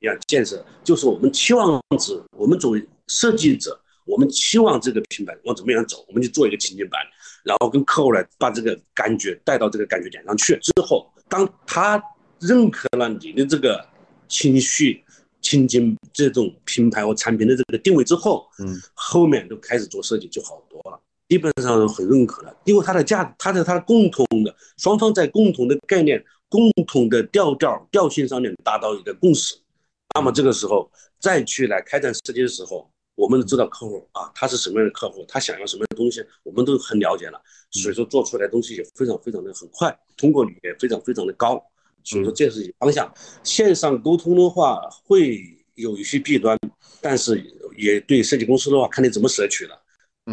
[0.00, 7.00] 一样建设，就是我们期望值，我们作为设计者，我们期望这个品牌往怎么样走，我们就做一个情景版。
[7.44, 12.02] 然后跟客户来把这个感觉带到这个感觉点上去之后，当他
[12.40, 13.86] 认可了你的这个
[14.28, 15.02] 情绪、
[15.40, 29.54] 情景这种品牌和产品的这个定位之后，嗯，后面就开始做设计就好多了，基本上很认可了，因为它的价，它的它的共同的双方在共同的概念、共同的调调调性上面达到一个共识，
[30.14, 30.90] 那么这个时候
[31.20, 32.90] 再去来开展设计的时候。
[33.20, 37.38] 我们知道客户啊，他是什么样的客户，他想要什么样的东西，我们都很了解了，
[37.70, 41.62] 所以说做出来东西也非常非常的很快，通过率也非常非常的高，
[42.02, 43.12] 所以说这是一个方向。
[43.44, 45.38] 线上沟通的话会
[45.74, 46.58] 有一些弊端，
[47.02, 47.44] 但是
[47.76, 49.78] 也对设计公司的话看你怎么摄取了。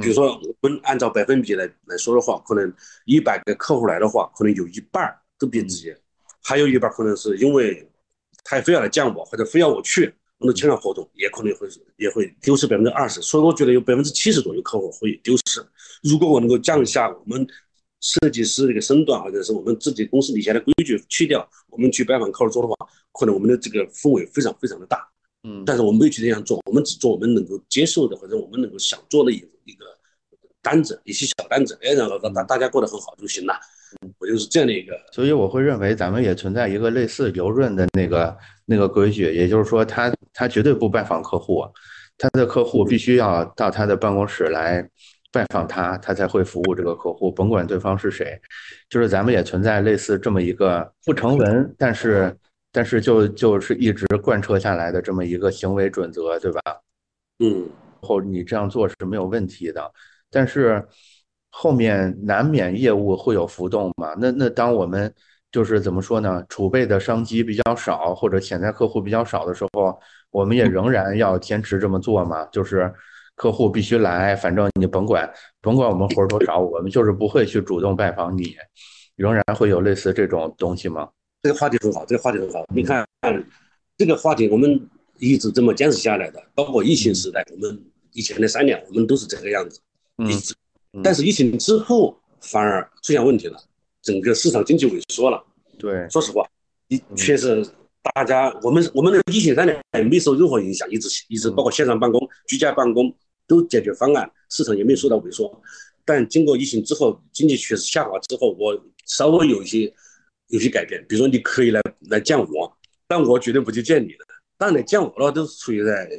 [0.01, 2.73] 比如说我们按照百分比来来说的话，可能
[3.05, 5.97] 一百个客户来的话，可能有一半都别直接，
[6.41, 7.85] 还有一半可能是因为
[8.45, 10.13] 他非要来见我，或者非要我去。
[10.39, 15.65] 我们签了合同，也可能会也会丢失百分之二十，所以我觉得有百分之七十左右客户会丢失。
[16.03, 17.45] 如果我能够降下我们
[18.01, 22.75] 设计师的一个身段，或者是我们自己公司底下的规矩去掉，我们去拜访客户做的话，
[23.13, 25.07] 可能我们的这个氛围非常非常的大。
[25.43, 29.85] 嗯，但是我们没有去这样做，我们只做我们能够接受的或者我们能够想做的一一个
[30.61, 33.59] 单子，一些小单子，哎，然后大大家过得很好就行了。
[34.19, 41.65] 我就是这样的一个，所以我会认为咱们也存在一个类似刘润的那个那个规矩，也就是说，他他绝对不拜访客户，
[42.17, 44.87] 他的客户必须要到他的办公室来
[45.31, 48.39] 拜访他，他才会服务这个客户，甭管对方是谁。
[48.89, 52.35] 就是咱们也存在类似这么一个不成文，但是
[52.71, 56.61] 但是就就是一直贯彻下来的这么一个行为准则，对吧？
[57.39, 57.69] 嗯，
[58.01, 59.91] 后你这样做是没有问题的，
[60.29, 60.85] 但是。
[61.59, 64.13] 后面难免业务会有浮动嘛？
[64.19, 65.11] 那那当我们
[65.51, 66.45] 就是怎么说呢？
[66.47, 72.45] 储备的商机比较少，或者潜在客户比较少的时候，我们也仍然要坚持这么做嘛？
[72.51, 72.93] 就是
[73.33, 75.27] 客户必须来，反正你甭管
[75.59, 78.55] 甭管我们活多少，我们就是不会去主动拜访你，
[79.15, 81.09] 仍然会有类似这种东西吗？
[81.41, 82.63] 这个话题很好，这个话题很好。
[82.71, 83.03] 你看
[83.97, 84.79] 这个话题，我们
[85.17, 89.79] 一直这么坚持下来的，包括疫情时代，我们以前的三年，我们都是这个样子，
[90.17, 90.53] 一直。
[91.03, 93.57] 但是疫情之后反而出现问题了，
[94.01, 95.43] 整个市场经济萎缩了。
[95.77, 96.47] 对，说实话，
[96.87, 97.65] 一确实
[98.15, 103.13] 大家我们我们的疫情三年没受任何影响，一直一直包括线上办公、居家办公
[103.47, 105.61] 都解决方案，市场也没有受到萎缩。
[106.03, 109.93] 但经过疫情之后，经济确实下滑之后，我稍微有一些
[110.47, 111.05] 有些改变。
[111.07, 114.25] 比如说，你可以来来见我，但我绝对不去见你的。
[114.57, 116.09] 当然，见我了都是处于在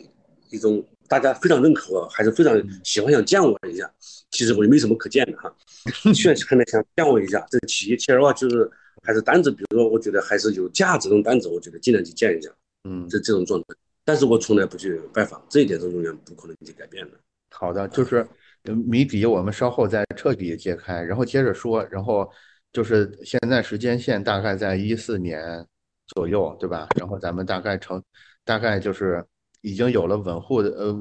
[0.50, 0.84] 一种。
[1.08, 2.52] 大家非常认可，还是非常
[2.84, 3.90] 喜欢想见我一下。
[4.30, 5.52] 其实我也没什么可见的哈，
[6.14, 7.44] 确实可能想见我一下。
[7.50, 8.70] 这个企业其实话就是
[9.02, 12.50] 还是单子，比如说我觉得还是有价值的单子，我觉得尽量去见一下。
[12.84, 13.66] 嗯，这这种状态。
[14.04, 17.18] 但是我从来不去拜访，这一点是永远不可能去改变的。
[17.50, 18.26] 好的，就是
[18.62, 21.82] 谜底我们稍后再彻底揭开，然后接着说。
[21.90, 22.30] 然后
[22.72, 25.66] 就是现在时间线大概在一四年
[26.08, 26.86] 左右，对吧？
[26.98, 28.02] 然后咱们大概成
[28.44, 29.24] 大概就是。
[29.60, 30.94] 已经有了稳固的呃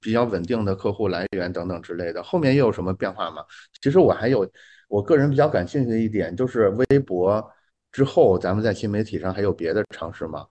[0.00, 3.42] 比较稳定的客户来源等等之类的，后面又有什么变化吗？
[3.80, 4.48] 其实我还有
[4.88, 7.44] 我个人比较感兴趣的一点，就是微博
[7.90, 10.46] 之后，咱们在新媒体上还有别的尝试吗？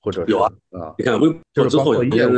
[0.00, 2.32] 或者有啊啊，你看微就是包括业务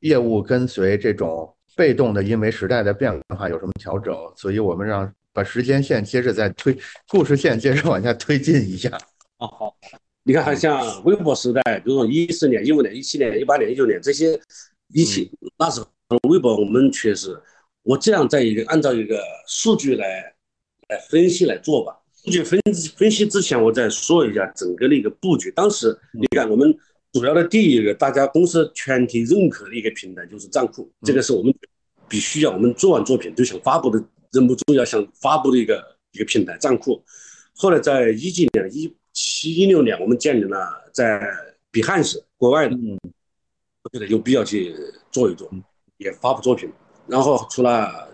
[0.00, 4.14] 业务跟随这种被动的，因为时代的变化有什么调整？
[4.36, 6.76] 所以我们让把时间线接着再推，
[7.08, 8.96] 故事线接着往下推进一下。
[9.38, 9.76] 哦，好。
[10.24, 14.40] 你看，还像微博时代，比如说一四年、一五年、一七年、一八年、一九年这些，
[14.94, 15.88] 一起那时候
[16.28, 17.36] 微博我们确实，
[17.82, 20.32] 我这样在一个按照一个数据来
[20.88, 21.98] 来分析来做吧。
[22.24, 22.60] 数据分
[22.96, 25.50] 分析之前，我再说一下整个的一个布局。
[25.50, 26.72] 当时你看，我们
[27.12, 31.52] 主要的第一个大家公司全体认可的一个平台就是站酷，这个是我们
[32.08, 37.02] 必须要我们做完作品就想发布的，忍不住要想发布的一个一个平台站酷。
[37.56, 38.96] 后来在一几年一。
[39.12, 41.20] 七一六年，我们建立了在
[41.70, 42.76] 比汉斯国外的，
[43.82, 44.74] 我觉得有必要去
[45.10, 45.50] 做一做，
[45.98, 46.70] 也发布作品。
[47.06, 48.08] 然后除了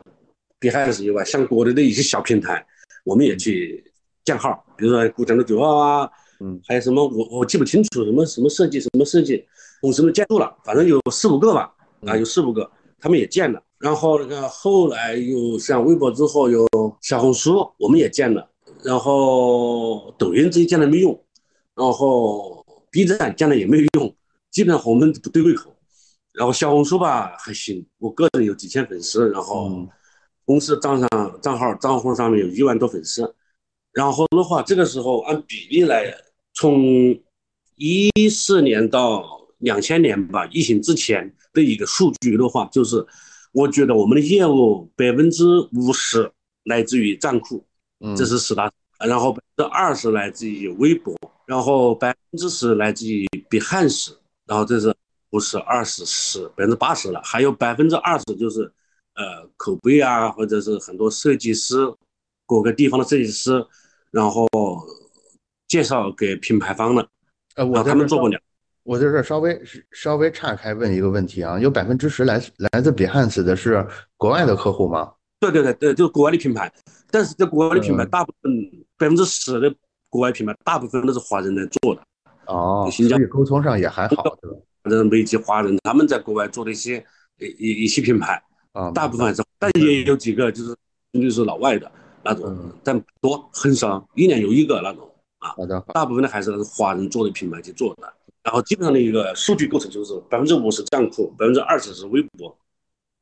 [0.60, 2.66] Behance 以外，像国内的一些小平台，
[3.04, 3.84] 我们也去
[4.24, 9.46] 建号，比如说古城的九号啊，嗯，还有什么我我记不清楚什么什么设计什么设计
[9.80, 11.72] 公司都建筑了，反正有四五个吧，
[12.06, 13.62] 啊，有四五个，他们也建了。
[13.78, 16.66] 然后那个后来又像微博之后有
[17.00, 18.50] 小红书，我们也建了。
[18.84, 21.12] 然后抖音这些将来没用，
[21.74, 24.16] 然后 B 站将来也没有用，
[24.50, 25.74] 基本上和我们不对胃口。
[26.32, 29.86] 然后小红书吧还行，我个人有几千粉丝，然后
[30.44, 31.08] 公司账上
[31.42, 33.34] 账号账户上面有一万多粉丝。
[33.92, 36.14] 然后的话，这个时候按比例来，
[36.54, 37.18] 从
[37.74, 39.24] 一四年到
[39.58, 43.04] 两千年吧，疫情之前的一个数据的话，就是
[43.52, 46.30] 我觉得我们的业务百分之五十
[46.64, 47.64] 来自于站库。
[48.16, 48.70] 这是十大，
[49.06, 54.14] 然后百分之二十来自于微博，然后百分之十来自于 Behance，
[54.46, 54.94] 然后这是
[55.30, 58.62] 不是二十十百分之八十了，还有百分之二十就是
[59.14, 61.76] 呃口碑啊，或者是很多设计师，
[62.46, 63.66] 各个地方的设计师，
[64.10, 64.46] 然后
[65.66, 67.08] 介绍给品牌方的，
[67.56, 68.38] 呃，我他们做不了。
[68.84, 69.60] 我在这稍微
[69.92, 75.12] 稍微岔开问一个问题啊，有百分之十来来自 Behance 的是国外的客户吗？
[75.40, 76.72] 对对对对，就是国外的品牌，
[77.10, 78.52] 但是在国外的品牌，大部分
[78.96, 79.72] 百分之十的
[80.10, 82.02] 国外品牌，大部分都是华人来做的。
[82.46, 84.56] 哦，新疆沟通上也还好，对吧？
[84.82, 87.04] 反正美籍华人他们在国外做的一些
[87.38, 90.74] 一一些品牌，啊，大部分还是，但也有几个就是
[91.12, 91.90] 就是老外的
[92.24, 95.50] 那种，但多很少，一年有一个那种啊。
[95.50, 102.58] 好的，大部分的还是华人做的品牌去做的，然后基本上的一个数据构成就是百分之五十账库，百分之二十是微博。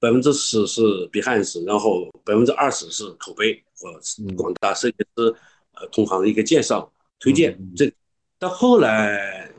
[0.07, 3.91] 百分之十是 Behance，然后百分之二十是口碑和
[4.37, 5.35] 广大设计师
[5.73, 6.89] 呃同行的一个介绍
[7.19, 7.59] 推荐。
[7.75, 7.93] 这
[8.39, 9.51] 到后来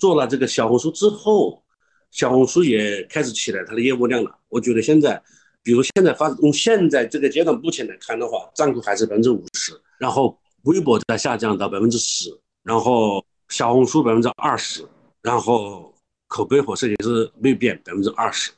[0.00, 1.62] 做了这个小红书之后，
[2.10, 4.36] 小红书也开始起来它的业务量了。
[4.48, 5.22] 我觉得现在，
[5.62, 14.84] 比如现在发用现在这个阶段目前来看的话，占股还是百分之五十，然后微博在下降到百分之十，然后小红书百分之二十，
[15.22, 15.94] 然后
[16.26, 18.50] 口碑和设计师没有变百分之二十。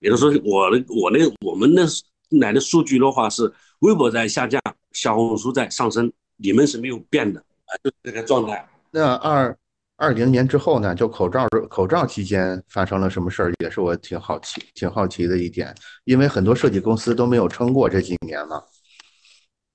[0.00, 1.82] 也就是说，我的我那我们那
[2.38, 4.60] 来的数据的话是微博在下降，
[4.92, 8.68] 小红书在上升，你们是没有变的啊，就这个状态。
[8.90, 9.56] 那二
[9.96, 10.94] 二零年之后呢？
[10.94, 13.52] 就口罩口罩期间发生了什么事儿？
[13.62, 18.62] 也是我挺好奇挺好奇的一点，因为很多设计公司都没有撑过这几年嘛。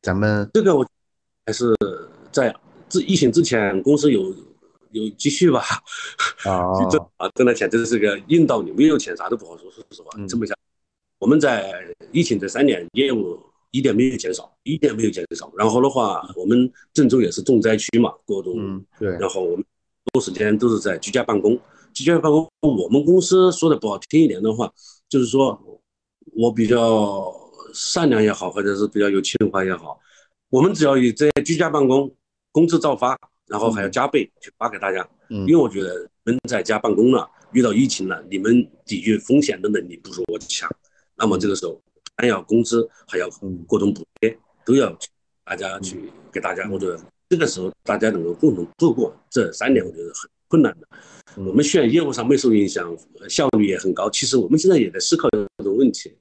[0.02, 0.88] 咱们这个我
[1.46, 1.76] 还是
[2.32, 2.56] 在
[2.88, 4.34] 自疫情之前，公司有。
[4.94, 5.62] 有积蓄吧？
[6.46, 8.72] 啊，挣啊挣了钱，这是个硬道理。
[8.72, 9.70] 没有钱啥都不好说。
[9.72, 10.58] 说实话，这么想，
[11.20, 11.74] 我们在
[12.12, 13.40] 疫情这三年业务
[13.72, 15.52] 一点没有减少，一点没有减少。
[15.58, 19.10] 然后的话，我们郑州也是重灾区嘛，各种对。
[19.18, 19.66] 然后我们
[20.12, 21.60] 多时间都是在居家办公，
[21.94, 22.48] 居家办公。
[22.62, 24.72] 我们公司说的不好听一点的话，
[25.10, 25.60] 就是说
[26.36, 27.34] 我比较
[27.74, 30.00] 善良也好，或者是比较有情怀也好，
[30.50, 32.14] 我们只要有在居家办公，
[32.52, 33.18] 工资照发。
[33.54, 40.68] 然后还要加倍去发给大家，嗯，因为我觉得你们在家办公了，遇到疫情了，你们抵御风险的能力不如我强。
[41.16, 41.80] 那么这个时候
[42.18, 43.30] 还要工资，还要
[43.68, 44.36] 各种补贴，
[44.66, 44.98] 都要
[45.46, 46.68] 大家去给大家。
[46.72, 50.88] 我觉得这个时候大家能够共同度过这三年，我觉得很困难的。
[51.36, 52.92] 我们虽然业务上没受影响，
[53.30, 54.10] 效率也很高。
[54.10, 56.12] 其实我们现在也在思考这种问题，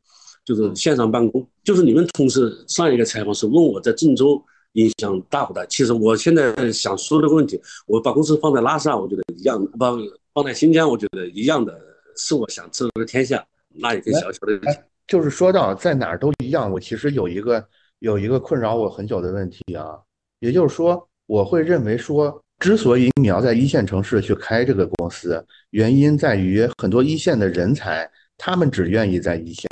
[0.45, 1.49] 就是线上办公。
[1.65, 4.45] 就是你们同事上一个采访时问我在郑州。
[4.73, 5.65] 影响大不大？
[5.67, 9.93] 其实我现在想说这个问题，我把公司放在拉萨，我觉得一样；把
[10.33, 11.79] 放在新疆，我觉得一样的
[12.17, 14.61] 是我想这个天下那一个小小的。
[15.07, 17.63] 就是说到在哪儿都一样，我其实有一个
[17.99, 19.99] 有一个困扰我很久的问题啊，
[20.41, 28.09] 也就是说，我会认为说，之所以你要在一线城市去开这个公司，原因在于很多一线的人才，
[28.39, 29.69] 他们只愿意在一线。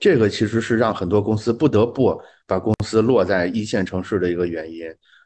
[0.00, 4.80] 这个其实是让很多公司不得不把公司落在一线城市的一个原因。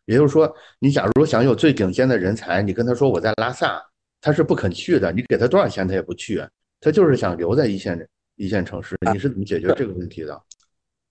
[0.04, 3.82] 也就是说，你假如想有最顶尖的人才，你跟他说我在拉萨，
[4.20, 5.12] 他是不肯去的。
[5.12, 6.44] 你给他多少钱，他也不去。
[6.80, 8.06] 他就是想留在一线
[8.36, 8.94] 一线城市。
[9.12, 10.38] 你是怎么解决这个问题的？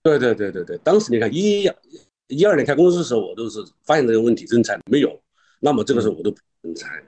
[0.04, 1.64] 对对对对对，当时你看一
[2.28, 5.10] 一二年开公司的时候，我都是发现这个问题，人才没有。
[5.62, 7.02] 那么这个时候我都人才，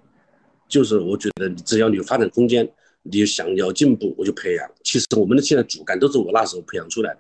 [0.70, 2.66] 就是我觉得只要你有发展空间。
[3.12, 4.72] 你想要进步，我就培养。
[4.84, 7.20] 其实我们的现在主干都是我那时候培养出来的，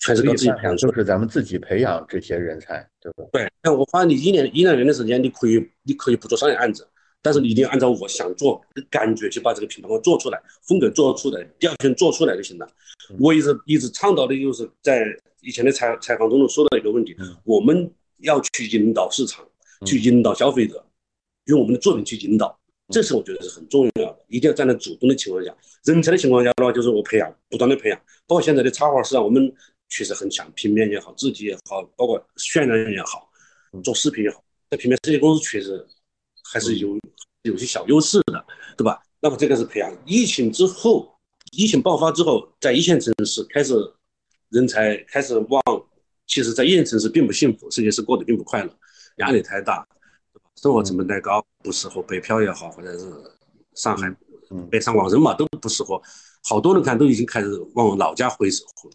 [0.00, 0.76] 全是靠自己培养。
[0.76, 3.24] 就是咱们自己培养这些人才，对吧？
[3.32, 6.86] 对，那我花你一年一两年的时间，你可以你可以不做商业案子，
[7.22, 12.68] 但是你一定要按照我想做的感觉去把这个品牌方做出来，风格做出来，调性做出来就行了。
[13.20, 15.06] 我一直一直倡导的就是在
[15.40, 17.88] 以前的采采访中都说到一个问题，我们
[18.18, 19.46] 要去引导市场，
[19.86, 20.84] 去引导消费者，
[21.44, 22.58] 用我们的作品去引导。
[22.88, 25.54] 这是我觉得是很重要的，一定要站在主动的情况下。
[25.84, 27.98] 人才的情况下的话，就是我培养，不断的培养。
[28.26, 29.52] 包括现在的插画市场，我们
[29.88, 33.28] 确实很强，平面也好，字体也好，包括渲染也好，
[33.82, 35.84] 做视频也好，在平面设计公司确实
[36.52, 36.96] 还是有
[37.42, 38.44] 有些小优势的，
[38.76, 39.00] 对吧？
[39.20, 39.92] 那么这个是培养。
[40.06, 41.18] 疫情之后，
[41.52, 43.74] 疫情爆发之后，在一线城市开始
[44.50, 45.62] 人才开始往，
[46.26, 48.70] 其实，在一线城市并不幸福，设计师过得并不快乐，
[49.18, 49.86] 压力太大，
[50.56, 53.04] 生活成本太高，不适合北漂也好，或者是
[53.74, 54.14] 上海
[54.70, 56.00] 北上广深嘛，都不适合。
[56.48, 58.48] 好多人看都已经开始往老家回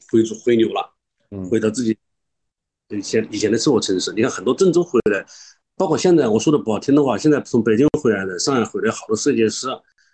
[0.09, 0.93] 回回回流了，
[1.49, 1.97] 回到自己
[2.89, 4.12] 以前以前的生活城市。
[4.14, 5.26] 你看很多郑州回来，
[5.76, 9.68] 包括现在我说的不好听的话，现在从北京回来的、上海回来好多设计师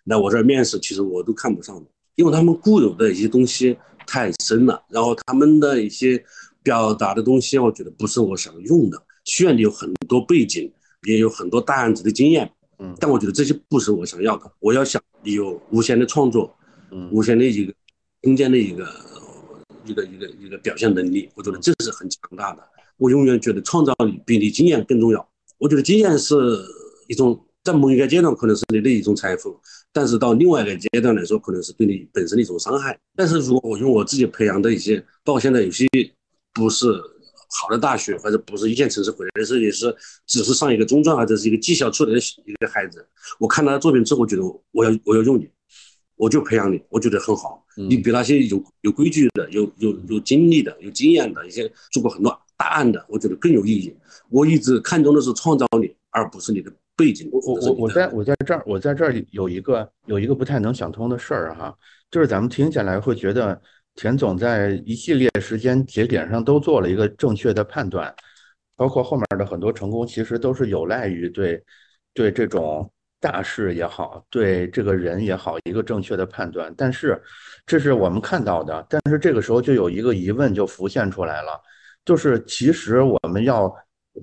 [0.06, 6.22] 来我这儿面试，其实我都看不上的，因为他们固有的一些东西太深了，然后他们的一些
[6.62, 9.02] 表达的东西，我觉得不是我想用的。
[9.26, 10.72] 需要你有很多背景，
[11.04, 14.52] 也有很多大案子的经验，嗯，但我觉得这些不是我想要的。
[14.60, 16.54] 我要想你有无限的创作。
[16.90, 17.74] 嗯无限的一个
[18.22, 18.88] 空间的一个
[19.84, 22.64] 一个一个一个表现能力，我觉得这是很强大的。
[22.96, 25.30] 我永远觉得创造力比你经验更重要。
[25.58, 26.34] 我觉得经验是
[27.10, 29.60] 一种在某一个阶段可能是你的一种财富，
[29.92, 32.98] 但是到另外一个阶段来说，可能是对你本身的一种伤害。
[33.14, 35.86] 但是如果我用我自己培养的一些，包括现在有些
[36.54, 36.88] 不是
[37.50, 39.96] 好的大学或者不是一线城市回来的设计师，
[40.26, 43.08] 只是上一个中专或者是一个技校出来的一个孩子，
[43.40, 44.42] 我看他的作品之后，觉得
[44.72, 45.50] 我要我要用你。
[46.20, 47.64] 我就培养你，我觉得很好。
[47.76, 53.96] 你比那些有有规矩的、有有有经历的、有经验的一些做过很多大案的，我觉得更有意义。
[54.32, 57.30] 我一直看重的是创造你，而不是你的背景。
[57.32, 61.72] 我我我在我在这儿，我在这儿有一个有一个不太能想通的事儿哈，
[62.10, 63.62] 就是咱们听起来会觉得
[63.98, 68.16] 田总在一系列时间节点上都做了一个正确的判断，
[68.78, 71.62] 包括后面的很多成功，其实都是有赖于对
[72.14, 72.90] 对这种。
[73.20, 76.72] 大事也好，对这个人也好，一个正确的判断。
[76.78, 77.20] 但是，
[77.66, 78.86] 这是我们看到的。
[78.88, 81.60] 但是这个时候就有一个疑问就浮现出来了，
[82.06, 83.76] 就是其实我们要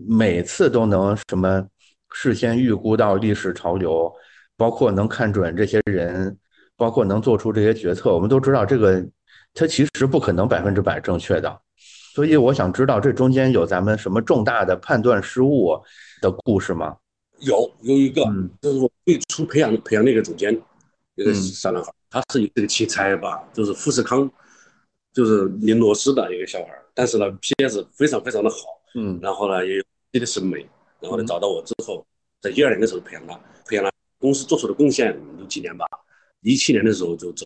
[0.06, 1.66] 每次都能什么
[2.12, 4.10] 事先预估到历史潮流，
[4.56, 6.38] 包括能看准这些人，
[6.76, 8.14] 包括能做出这些决策。
[8.14, 9.04] 我们都知道这个，
[9.54, 11.60] 它其实不可能百分之百正确的。
[12.14, 15.80] 所以我想知道这中间有咱们什么重大的判断失误
[16.20, 16.96] 的故事吗？
[17.40, 18.24] 有有一个，
[18.62, 20.54] 就是我最初培养培养那个总监，
[21.16, 24.30] 一个小男孩，他是有这个奇才吧，就是富士康，
[25.12, 28.56] 就是拧螺丝的一个小孩但是呢，PS 非常非常的好，
[28.94, 30.64] 嗯，然后呢也有自己的审美，
[31.00, 32.06] 然后呢找到我之后，
[32.40, 33.34] 在一二年的时候培养他，
[33.66, 33.90] 培养了
[34.20, 35.84] 公司做出的贡献有几年吧，
[36.42, 37.44] 一七年的时候就走，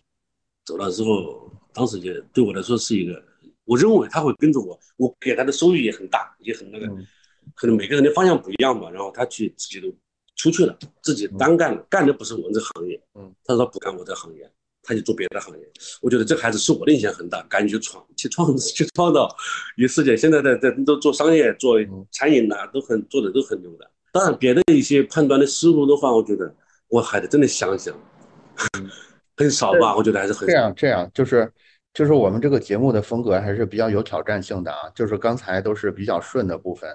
[0.65, 3.23] 走了之后，当时就对我来说是一个，
[3.63, 6.85] 我认为他会跟着我，我给他的收益也很大，也很那个。
[7.55, 9.87] 可能每个人的方向不一样吧，然后他去自己都
[10.35, 13.01] 出去了，自己单干了，干的不是我们这行业。
[13.17, 14.51] 嗯，他说不干我这行业，
[14.83, 15.71] 他就做别的行业。
[16.01, 19.33] 我觉得这孩子是我的影响很大，敢于去闯，去创， 去创造
[19.77, 20.17] 于世界。
[20.17, 21.77] 现在在在都做商业、做
[22.11, 23.89] 餐饮呐，都很做的都很牛的。
[24.11, 26.53] 当然，别的一些判断的思路的话，我觉得
[26.89, 27.97] 我还得真的想想，
[29.37, 29.95] 很少吧？
[29.95, 30.73] 我觉得还是很这样。
[30.75, 31.51] 这样就是
[31.93, 34.89] 就是我们这个节目的风格还是比较有挑战性的啊。
[34.95, 36.89] 就是刚才都是比较顺的部分。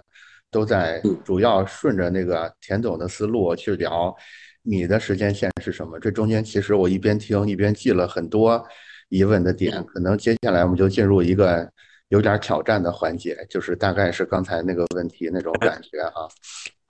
[0.51, 4.15] 都在主要顺着那个田总的思路去聊，
[4.63, 5.99] 你的时间线是什么？
[5.99, 8.65] 这中间其实我一边听一边记了很多
[9.09, 11.69] 疑问的点，可能接下来我们就进入一个
[12.07, 16.29] 有点挑战的环节，就是大概是刚才那个问题那种感觉啊。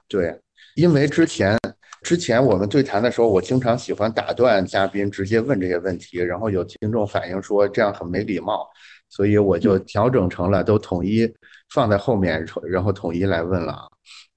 [0.09, 0.39] 对，
[0.75, 1.59] 因为之前
[2.05, 8.69] 之前我们对谈的时候，我经常喜欢打断嘉宾直接问这些问题，然后有听众反映说这样很没礼貌，
[9.09, 11.29] 所以我就调整成了都统一。
[11.73, 13.83] 放在后面，然后统一来问了啊。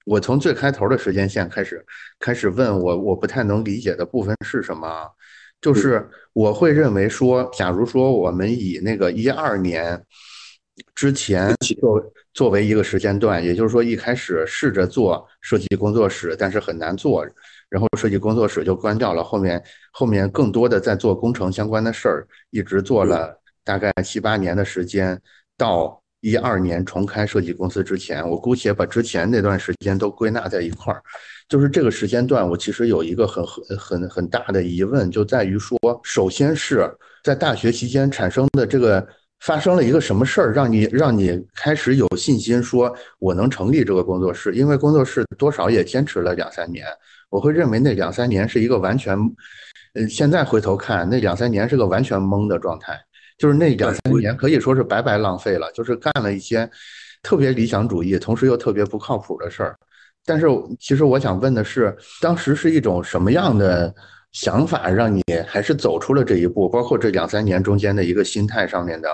[0.05, 1.85] 我从最开头的时间线开始，
[2.19, 5.05] 开始问我我不太能理解的部分是什么？
[5.61, 10.01] 就是我会认为说，假如说我们以那个一二年
[10.95, 12.01] 之前作
[12.33, 17.27] 作为一个时间段，也就是说一开始试着做设计工作室，但是很难做，
[17.69, 19.23] 然后设计工作室就关掉了。
[19.23, 25.21] 后面后面更多的在做工程相关的事儿，一直做了大概七八年的时间，
[25.57, 26.01] 到。
[26.21, 31.01] 一二年重开设计公司之前，我姑且把之前那段时间都归纳在一块儿，
[31.47, 36.91] 就是这个时间段，我其实有一个很很很很大的疑问，就在于说，首先是
[37.23, 39.07] 在大学期间产生的这个
[39.39, 46.85] 发生了一个什么事儿，让你让你开始有信心说我能成立这个工作室，因为工作室多少也坚持了两三年，
[47.29, 49.17] 我会认为那两三年是一个完全，
[49.93, 52.99] 呃，现在回头看那两三年是个完全懵的状态。
[53.37, 56.67] 就是那两三年可以说是白白浪费了，就是干了一些
[57.21, 59.77] 特别理想主义，同时又特别不靠谱的事儿。
[60.25, 60.47] 但是
[60.79, 63.93] 其实我想问的是，当时是一种什么样的
[64.33, 66.69] 想法，让你还是走出了这一步？
[66.69, 69.09] 包括这两三年中间的一个心态上面的，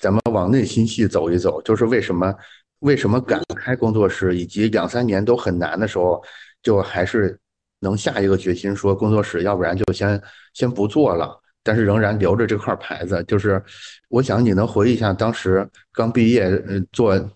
[0.00, 2.32] 咱们往内心戏走一走，就是为什么
[2.80, 6.22] 为什么敢开工作室，以及两三年都很难的时候，
[6.62, 7.36] 就还是
[7.80, 10.20] 能下一个决心说工作室，要不然就先
[10.52, 13.24] 先不做了，但是仍然留着这块牌子。
[13.26, 13.60] 就是
[14.08, 17.30] 我想你能回忆一下当时刚毕业，呃，做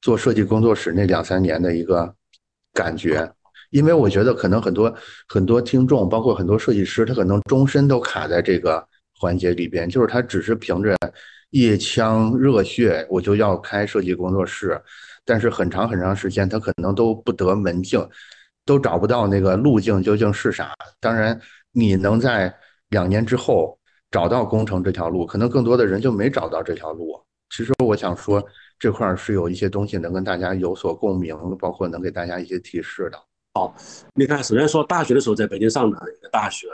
[0.00, 2.14] 做设计工作室那两三年的一个
[2.72, 3.30] 感觉。
[3.70, 4.94] 因为我觉得可能很多
[5.28, 8.86] 很多听众，包括很多设计师，他可能终身都卡在这个
[9.18, 10.96] 环节里边，就是他只是凭着
[11.50, 14.80] 一腔热血，我就要开设计工作室，
[15.24, 18.06] 但是很长很长时间他可能都不得门径，
[18.64, 20.72] 都找不到那个路径究竟是啥。
[21.00, 21.38] 当然，
[21.72, 22.54] 你能在
[22.90, 23.78] 两年之后
[24.10, 27.18] 找到工程这条路，可能更多的人就没找到这条路。
[27.50, 28.44] 其实我想说
[28.78, 33.18] 这块是有一些东西能跟大家有所共鸣，包括能给大家一些提示的。
[33.58, 33.74] 好，
[34.14, 36.68] 你看，首先说大学的时候在北京上的一个大学，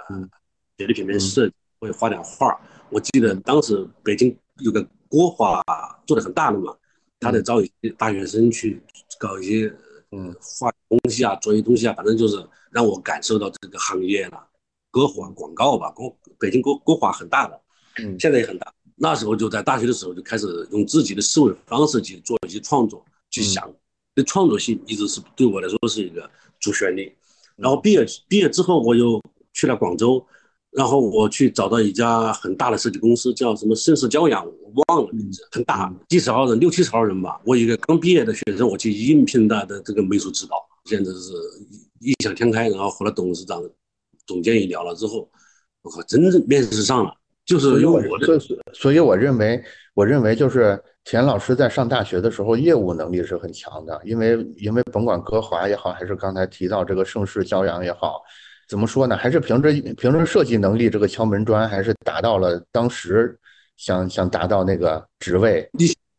[0.76, 2.60] 学的平面设计，会画点画。
[2.90, 5.62] 我记得当时北京有个国画
[6.06, 6.76] 做的很大的嘛，
[7.20, 8.82] 他得招一些大学生去
[9.18, 9.74] 搞一些
[10.10, 14.46] 嗯画东西啊，做一些东西啊，反正就是让我感受到这个行业了。
[14.90, 17.58] 国画广告吧，国北京国国画很大的，
[17.96, 18.70] 嗯，现在也很大。
[18.96, 23.72] 那时候就在大学的时候就开始用自己的思维方式去做一些创作，去想，
[24.14, 26.30] 这创作性一直是对我来说是一个。
[26.64, 27.14] 主旋律，
[27.56, 30.24] 然后毕业毕业之后，我又去了广州，
[30.70, 37.38] 然后我去找到一家很大的设计公司，叫什么盛世骄阳，我忘了名字，很大，几十号人，六七十号人吧。
[37.44, 40.56] 我一个刚毕业的学生，我去应聘他的这个美术指导，
[40.86, 41.32] 简直是
[42.00, 42.70] 异想天开。
[42.70, 43.62] 然后和董事长、
[44.26, 45.28] 总监一聊了之后，
[45.82, 48.40] 我靠，真正面试上了，就是因为我的，
[48.72, 49.62] 所以我认为，
[49.94, 50.82] 我认为就是。
[51.06, 58.22] 田老师在上大学的时候，业务能力是很强的，因为因为甭管歌华也好，还是刚才提到这个盛世骄阳也好，
[58.66, 59.14] 怎么说呢？
[59.14, 63.38] 还是凭着凭着设计能力这个敲门砖，还是达到了当时
[63.76, 65.70] 想想达到那个职位，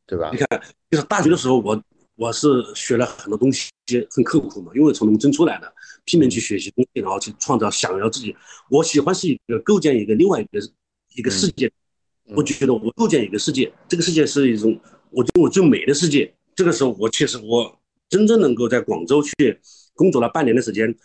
[0.06, 0.30] 对吧？
[0.32, 0.62] 你看，
[0.92, 1.84] 就是大学的时候，我
[2.16, 3.72] 我是学了很多东西，
[4.12, 5.74] 很刻苦嘛，因为从农村出来的，
[6.04, 8.38] 拼命去学习东西，然后去创造，想要自己，
[8.70, 10.60] 我喜欢是一个构建一个另外一个
[11.16, 11.72] 一个世界。
[12.28, 14.80] 我觉得我构建一个世界，这个世界是一种
[15.12, 16.34] 我觉得我最美的世界。
[16.56, 17.78] 这个时候，我确实我
[18.10, 19.60] 真正能够在广州去
[19.94, 20.96] 工作了半年的时间，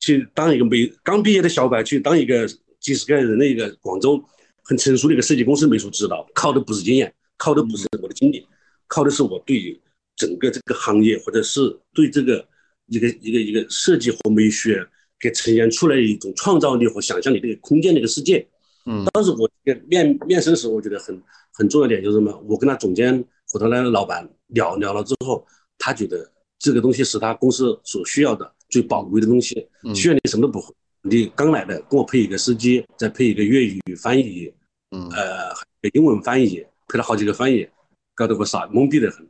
[0.00, 2.46] 去当一个美刚毕业的小白，去当一个
[2.80, 4.22] 几十个人的一个广州
[4.64, 8.44] 很成熟的一个设计公司美术指导，靠的不是经验，靠的不是我的经历，
[8.88, 9.80] 靠的是我对
[10.16, 11.60] 整个这个行业或者是
[11.94, 12.46] 对这个
[12.88, 14.84] 一个一个一个设计和美学
[15.20, 18.46] 给呈现出来的一种创造力和想象力的空间的一个世界。
[18.86, 19.50] 嗯，当时我
[19.88, 21.20] 面面试的时候，我觉得很
[21.52, 22.36] 很重要点就是什么？
[22.48, 25.44] 我跟他总监和他那个老板聊聊了之后，
[25.76, 29.68] 他觉得这个东西是他公司所需要的最宝贵的东西。
[29.94, 30.72] 需要你什么都不会，
[31.02, 34.52] 你刚来的，给我配一个司机，再配一个粤语翻译，
[34.92, 35.52] 嗯，呃，
[35.92, 37.68] 英文翻译，配了好几个翻译，
[38.14, 39.28] 搞得我傻懵逼的很。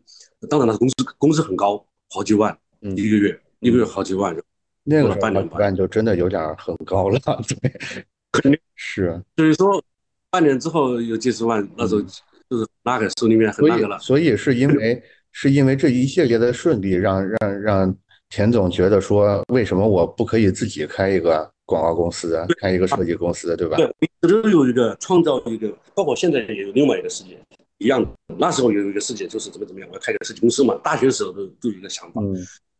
[0.50, 4.36] 当然了，工资工资很高，好几万一个月，一个月好几万。
[4.84, 8.06] 那个半年半就真的有点很高了，对。
[8.42, 9.82] 肯定是，所以说
[10.30, 13.98] 半年之后有几十万，那时候就是拿给手里面很大个了。
[13.98, 17.96] 所以是因为 是因为这一系列的顺利，让让让
[18.30, 23.76] 田总觉得说，为什么我不可以自己开一个广告公司，开一个设计公司，对吧？
[23.76, 27.38] 对，这都有一个创造一个，包括现在也有另外一个世界
[27.78, 28.08] 一样的。
[28.38, 30.74] 那时候有一个世界就是怎么怎么样，我要开个设计公司嘛。
[30.82, 32.22] 大学的时候都都有一个想法，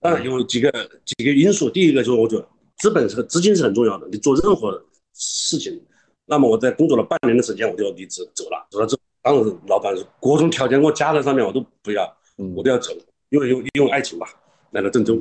[0.01, 0.73] 当然有几个
[1.05, 1.69] 几个因素。
[1.69, 2.49] 第一个就是我觉得
[2.79, 4.83] 资本是资金是很重要的，你做任何。
[5.19, 5.81] 事情，
[6.27, 8.67] 那么我在工作了半年的时间，我就要离职走了。
[8.71, 12.17] 走了之后，当时老板各种条件给我加在上面，我都不要，
[12.55, 12.93] 我都要走，
[13.31, 14.29] 因为因为爱情吧，
[14.73, 15.21] 来到郑州。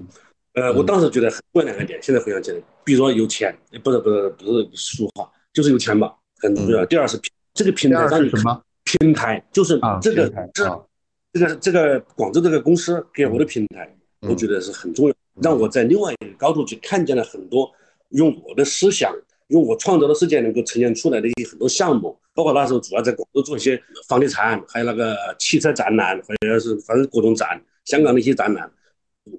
[0.54, 6.86] 呃，我当时觉得很重要两个点，现在回想起来，比如说有钱，不是不是不是俗话，就是有钱吧，很重要。
[6.86, 7.20] 第二是
[7.54, 10.88] 这个平台让你什么平台，就是这个这
[11.34, 17.70] 这个这个广州这个公司给我的平台，我觉得是很重要，让我在另外一个高度去看见了很多
[18.10, 19.14] 用我的思想。
[19.50, 28.72] 用我创造的世界能够呈现出来的一些很多项目，包括那时候主要在广州做一些房地产，还有那个汽车展览，或者是反正各种展，香港的一些展览，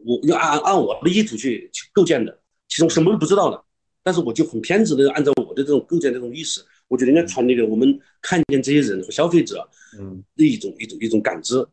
[0.05, 2.39] 我要按按我的意图去去构建的，
[2.69, 3.61] 其中什么都不知道的，
[4.05, 11.67] 但是我就很偏执的按照我的这种构建这种意识，我觉得应该传递给我们看见这些人和消费者，嗯，的一种一种一种感知，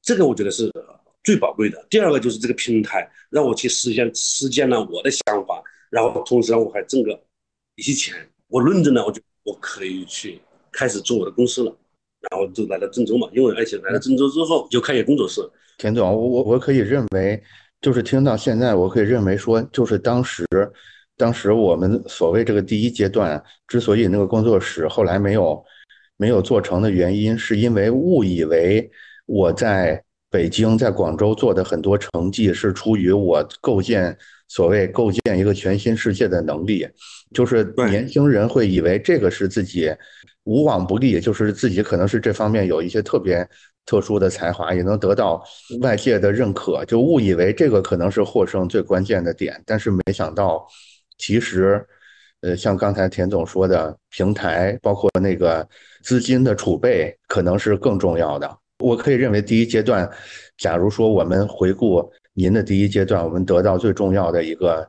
[0.00, 0.70] 这个我觉得是
[1.24, 1.84] 最宝贵的。
[1.90, 5.60] 第二个就是这个平台让我去实现实践了我的想法，
[5.90, 7.20] 然后同时让我还挣个。
[7.76, 8.14] 一些钱，
[8.48, 11.76] 我论证了，我就我可以去开始做我的公司了，
[12.30, 15.40] 然后就来到郑州嘛，因为而且来到郑州之后就开业工作室。
[15.78, 17.42] 田总，我我我可以认为，
[17.80, 20.46] 就是听到现在，我可以认为说，就是当时，
[21.16, 25.64] 当时我们所谓这个第一阶段之所以那个工作室后来没有
[26.16, 28.88] 没有做成的原因，是因为误以为
[29.26, 30.00] 我在
[30.30, 34.16] 北京、在广州做的很多成绩是出于我构建
[34.54, 36.86] 所谓构建一个全新世界的能力，
[37.32, 39.92] 就是年轻人会以为这个是自己
[40.44, 43.46] 无往不利，就是自己可能是这方面有一些特别
[43.84, 45.42] 特殊的才华，也能得到
[45.80, 50.64] 外界的认可，就误以为这个可能是获胜最关键的点，但是没想到，
[51.18, 51.84] 其实。
[52.44, 55.66] 呃，像刚才田总说的，平台包括那个
[56.02, 58.58] 资金的储备，可能是更重要的。
[58.80, 60.06] 我可以认为，第一阶段，
[60.58, 64.88] 假如说我们回顾您的第一阶段，我们得到最重要的一个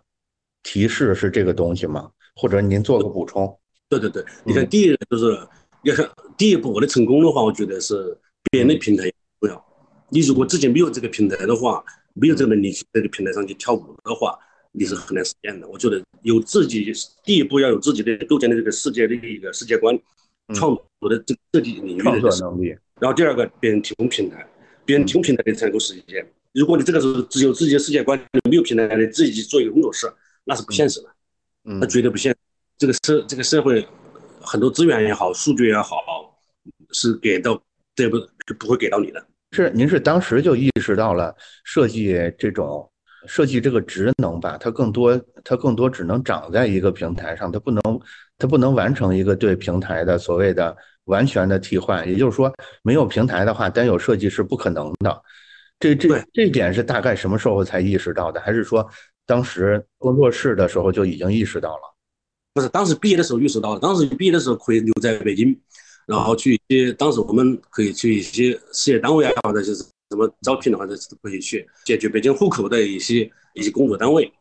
[0.63, 2.09] 提示是这个东西吗？
[2.35, 3.57] 或者您做个补充？
[3.87, 5.39] 对对对，你看，第一就是，
[5.83, 8.17] 你看第一步我的成功的话，我觉得是
[8.51, 9.03] 别人的平台
[9.39, 9.65] 重要。
[10.09, 11.83] 你如果自己没有这个平台的话，
[12.13, 14.37] 没有这个能力去这个平台上去跳舞的话。
[14.77, 15.65] 你是很难实现的。
[15.69, 16.91] 我觉得有自己
[17.23, 19.97] 第一步要有自己的构建的这个世界的一个世界观，
[20.53, 22.75] 创作的这个设计领域的能力。
[22.99, 24.45] 然后第二个，别人提供平台，
[24.83, 26.27] 别人提供平台你才能够实现。
[26.55, 28.17] 如果你这个时候只有自己的世界观，
[28.49, 30.11] 没有平台你自己去做一个工作室，
[30.45, 31.09] 那是不现实的。
[31.65, 32.37] 嗯，那绝对不现实。
[32.77, 33.85] 这个社这个社会
[34.41, 36.39] 很多资源也好，数据也好，
[36.91, 37.61] 是给到
[37.93, 39.25] 这不是不会给到你的。
[39.51, 42.89] 是，您是当时就意识到了设计这种。
[43.27, 47.81] 设计这个职能吧，它更多，它更多只能长在一个平台上，它不能，
[48.37, 52.07] 它不能完成一个对平台的所谓的完全的替换。
[52.07, 52.53] 也就是说，
[52.83, 55.23] 没有平台的话，单有设计是不可能的。
[55.79, 58.39] 这这这点是大概什么时候才意识到的？
[58.41, 58.87] 还是说
[59.25, 61.95] 当时工作室的时候就已经意识到了？
[62.53, 63.79] 不是，当时毕业的时候意识到了。
[63.79, 65.59] 当时毕业的时候可以留在北京，
[66.07, 69.83] 然后去一些，当时我们可以去一些事业单位啊，或者就是。
[70.11, 74.31] 什么招聘的话，都可以去解决北京户口的一些一些工作单位，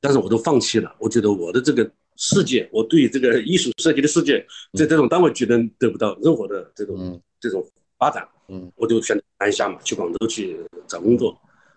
[0.00, 0.96] 但是我都放弃了。
[0.98, 7.62] 我觉得我的这个世界，我对这个艺术设计的世界，在这种单位觉得得不到任何的这种这种
[7.98, 11.36] 发展，嗯，我就选择南下嘛，去广州去找工作。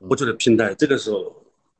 [0.09, 1.36] 我觉得平台这个时候，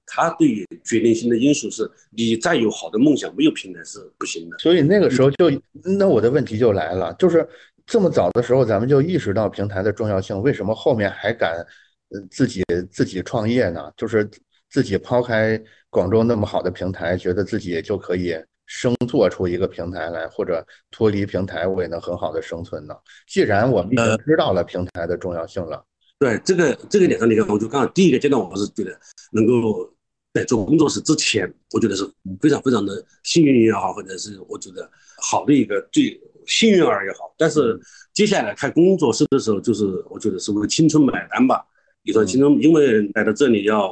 [0.06, 4.58] 它对于决定性的因素是，你再有好的梦想，没有平台是不行的。
[4.60, 5.50] 所以那个时候就，
[5.98, 7.48] 那我的问题就来了，就是。
[7.88, 11.64] 这么早的时候，咱们就意识到平台的重要性，为什么后面还敢，
[12.10, 13.94] 呃，自己自己创业呢？
[13.96, 14.28] 就是
[14.72, 15.62] 自己抛开
[15.92, 22.95] 广州那么好的平台，觉得自己就可以生做出一个平台来，或者脱离平台，我也能很好的生存呢？
[23.28, 25.84] 既然我们已经知道了平台的重要性了，
[26.20, 28.97] 对这个这个点上，你看，我就刚好第一个阶段，我是觉得
[29.32, 29.93] 能够
[30.34, 32.03] 在做工作室之前，我觉得是
[32.41, 34.89] 非常非常的幸运也好，或者是我觉得
[35.22, 36.20] 好的一个最。
[36.47, 37.76] 幸运儿也好，但是
[38.13, 41.66] 接下来开工作室的时候，就是我觉得是为青春买单吧。
[42.03, 43.91] 你说青春，因为来到这里要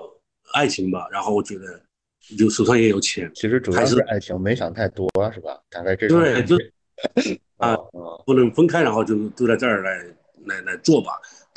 [0.54, 1.82] 爱情吧，然后我觉得
[2.38, 5.60] 就手上也有钱，其实主要是爱情，没想太多，是吧？
[5.70, 6.58] 大概这对，就
[7.58, 7.76] 啊，
[8.26, 9.98] 不能分开，然后就都在这儿来
[10.46, 11.12] 来来做吧。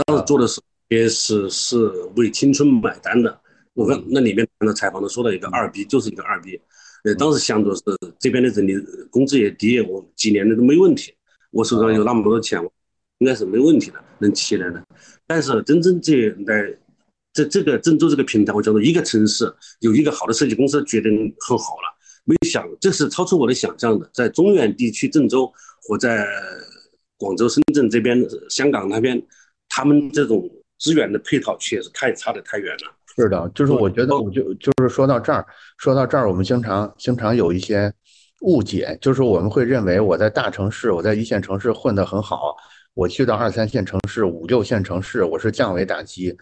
[0.05, 1.77] 当时做的是也是是
[2.17, 3.41] 为青春买单的。
[3.75, 6.61] 我看那里面看到采访的说了一个二逼就是一个二逼。
[7.05, 7.83] 呃，当时想着是
[8.19, 8.75] 这边的人的
[9.11, 11.15] 工资也低，我几年的都没问题。
[11.51, 12.61] 我手上有那么多的钱，
[13.19, 14.83] 应该是没问题的，能起来的。
[15.27, 16.75] 但是真正这在
[17.37, 21.11] 在这个郑州这个平台，我叫做一个城市有一个好的设计公司，觉得
[21.47, 21.95] 很好了。
[22.25, 26.27] 没想这是超出我的想象的，在中原地区郑州或在
[27.19, 29.23] 广州、深圳这边、香港那边，
[29.69, 32.93] 他们这种资源的配套确实太差的太远了。
[33.15, 35.47] 是的，就是我觉得，我就就是说到这儿，
[35.79, 37.93] 说到这儿，我们经常经常有一些
[38.41, 42.57] 误解，就是我们会认为我在大城市，我在一线城市混得很好，
[42.95, 46.37] 我去到二三线城市、五六线城市，我是降维打击。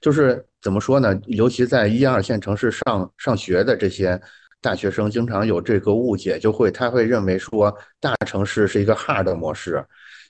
[0.00, 1.18] 就是怎么说呢？
[1.26, 4.20] 尤其在一二线城市上上学的这些
[4.60, 9.84] 大学生，经常有这个误解，就会他会认为说大城市是一个 hard 模式，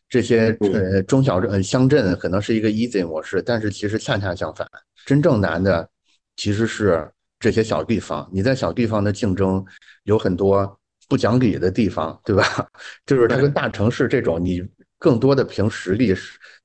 [0.08, 4.66] 这些呃中小镇乡镇可能是一个 easy 模式，但是其实恰恰相反。
[5.06, 5.88] 真正难的
[6.36, 9.64] 其实是这些小地方，你在小地方的竞争
[10.04, 12.44] 有很多不讲理的地方，对吧？
[13.06, 14.62] 就是它跟大城市这种，你
[14.98, 16.14] 更多的凭实力，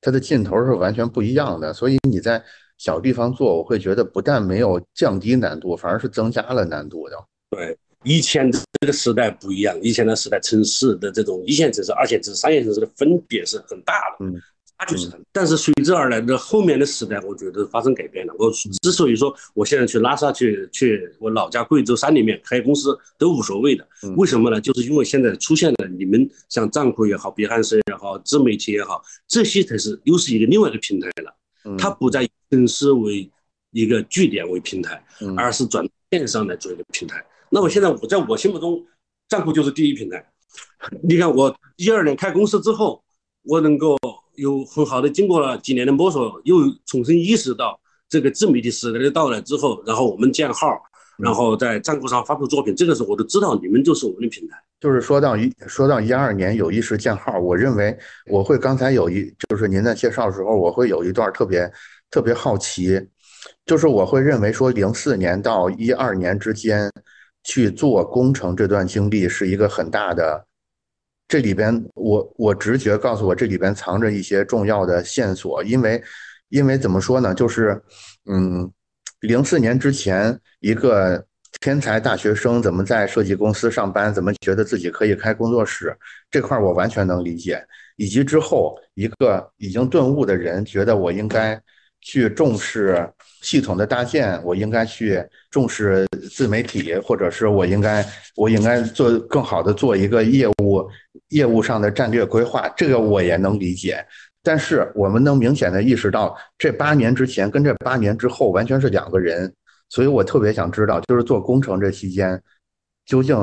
[0.00, 1.72] 它的劲头是完全不一样的。
[1.72, 2.42] 所以你在
[2.78, 7.16] 小地方做，我会觉得不但没有降低难度，反而是增加了难度的。
[7.50, 14.24] 对，以前这个时代不一样，以前的时代城市的这种一线城市、二线城市、三线城市的分别是很大的。
[14.24, 14.40] 嗯。
[14.76, 18.34] 差距是很，但是随之而来的后面的时代，我觉得发生改变了。
[18.36, 18.50] 我
[18.82, 24.60] 之所以说我现在去拉萨去去我老家贵州山里面开公司都无所谓的，为什么呢？
[24.60, 31.32] 就是因为现在出现了你们像站酷也好、别汉森也好、自媒体也好，这些才是又是一个另外一个平台了。
[31.78, 33.30] 它不再城市为
[33.70, 35.02] 一个据点为平台，
[35.36, 37.24] 而是转线上来做一个平台。
[37.50, 38.84] 那么现在我在我心目中，
[39.28, 40.24] 站酷就是第一平台。
[41.02, 43.02] 你看我一二年开公司之后。
[43.46, 43.94] 我能够
[44.36, 47.78] 有很好的经过了几年的摸索，又重新意识到
[48.08, 50.82] 这个自媒体时代的到来之后，然后我们建号，
[51.18, 54.56] 然后在站酷上发布作品，这个时候我都知道你们就是我们的平台。
[54.80, 57.94] 就是说到一说到一二年有意识建号，我认为
[58.30, 61.70] 我会刚才有一就是您在介绍的时候，我会有一段特别
[62.14, 63.04] 特别好奇，
[63.66, 66.88] 就是我会认为说零四年到一二年之间
[67.42, 70.46] 去做工程这段经历是一个很大的。
[71.26, 75.64] 这里边，我我直觉告诉我，这里边藏着一些重要的线索。
[75.64, 76.00] 因为，
[76.50, 77.34] 因为怎么说呢？
[77.34, 77.82] 就是，
[78.26, 78.70] 嗯，
[79.22, 81.26] 零四年之前，一个
[81.62, 85.96] 天才大学生怎么在设计公司上班，怎么觉得自己可以开工作室，
[86.30, 87.60] 这块我完全能理解。
[87.96, 91.60] 以及之后，一个已经顿悟的人，觉得我应该
[92.04, 93.10] 去重视
[93.42, 100.88] 系统的搭建，我应该去重视自媒体，或者是我应该，我应该做更好的做一个业务。
[101.30, 104.04] 业务上的战略规划，这个我也能理解，
[104.42, 109.52] 但是我们能明显的意识到，这八年之前跟这八年之后完全是两个人，
[109.88, 112.40] 所以我特别想知道，就是做工程这期间，
[113.06, 113.36] 究竟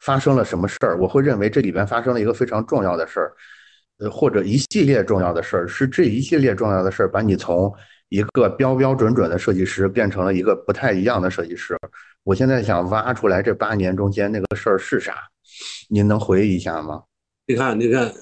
[0.00, 0.98] 发生了什么事儿？
[1.00, 3.32] 我会认为这里边发生了一个非常重要的事儿，
[3.98, 7.72] 呃，或者一系列重要的事儿，是这一系列重要的事儿把你从
[8.12, 11.74] 一个标标准准的设计师变成了一个不太一样的设计师。
[12.24, 15.14] 我现在想挖出来这八年中间那个事儿是啥，
[15.88, 17.04] 您能回忆一下吗？
[17.46, 18.12] 你看，你看，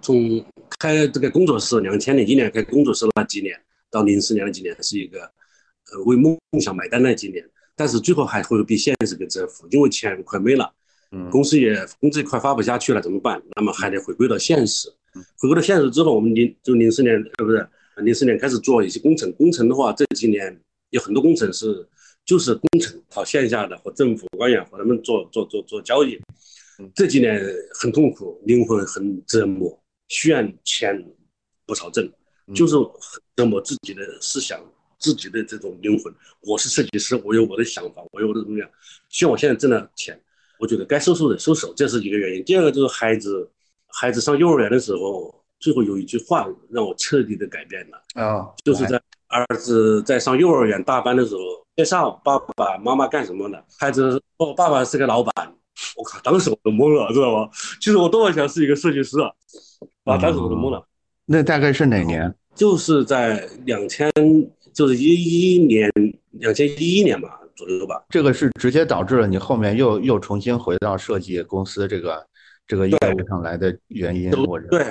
[0.00, 0.42] 从
[0.78, 3.54] 开这个工作室，两千零一年开工作室那几年，
[3.90, 7.44] 到零四年那几年，是一个呃为梦想买单那几年。
[7.76, 10.72] 但是最后还会被现实给折服，因为钱快没了，
[11.12, 13.38] 嗯，公司也工资快发不下去了，怎么办？
[13.54, 14.88] 那么还得回归到现实。
[15.38, 17.68] 回归到现实之后，我们零就零四年，是不是？
[18.02, 19.32] 零四年开始做一些工程。
[19.32, 20.58] 工程的话，这几年
[20.90, 21.86] 有很多工程是
[22.24, 26.18] 就是工程，跑线下的和政府官员和他们做做做做交易。
[26.94, 27.42] 这几年
[27.80, 31.02] 很痛苦，灵魂很折磨，虽然钱
[31.64, 32.06] 不少挣，
[32.54, 32.76] 就是
[33.34, 34.60] 折磨自己的思想，
[34.98, 36.12] 自己的这种灵魂。
[36.42, 38.68] 我是设计师，我有我的想法，我有我的怎么样？
[39.08, 40.20] 希望我现在挣了钱，
[40.58, 42.44] 我觉得该收手的收手，这是一个原因。
[42.44, 43.50] 第二个就是孩子，
[43.86, 45.34] 孩子上幼儿园的时候，
[45.66, 51.40] 最后有一句话让我彻底的改变了啊，就是在儿子在上幼儿园大班的时候，
[51.74, 55.52] 介绍爸爸妈妈干什么的，孩子说爸爸是个老板。
[55.96, 56.20] 我靠！
[56.22, 57.50] 当时我都懵了，知道吗？
[57.80, 59.28] 其实我多么想是一个设计师啊！
[60.04, 60.80] 啊，当时我都懵了。
[61.24, 62.32] 那大概是哪年？
[62.54, 64.08] 就是在两千，
[64.72, 65.90] 就是一一年，
[66.30, 68.04] 两千一一年吧左右吧。
[68.10, 72.24] 这个是直接导致了你后面又又重新回到设计公司这个
[72.66, 74.30] 这个业务上来的原因。
[74.44, 74.86] 我对，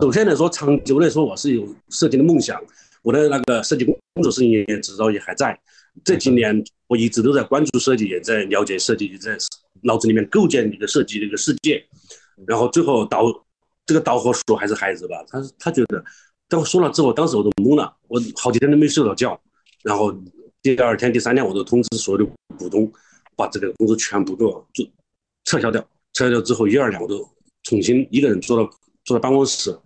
[0.00, 2.62] 首先来说，长久来说，我是有设计的梦想，
[3.02, 5.58] 我的那个设计工作室也执照也还在。
[6.04, 9.36] 这几年我一直都在关注设计，也在了解设计，也在。
[9.82, 11.84] 脑子里面构建一个设计的一个世界，
[12.46, 13.24] 然后最后导
[13.84, 16.02] 这个导火索还是孩子吧，他他觉得，
[16.48, 19.38] 当我说了之后，当时我都懵了，我好几天都没睡着觉，
[19.84, 20.12] 然后
[20.62, 22.90] 第二天、第三天我都通知所有的股东，
[23.36, 24.82] 把这个公司全部都就
[25.44, 25.80] 撤销掉，
[26.14, 27.18] 撤销掉之后，一二年我都
[27.64, 28.68] 重新一个人坐到
[29.04, 29.78] 坐在办公室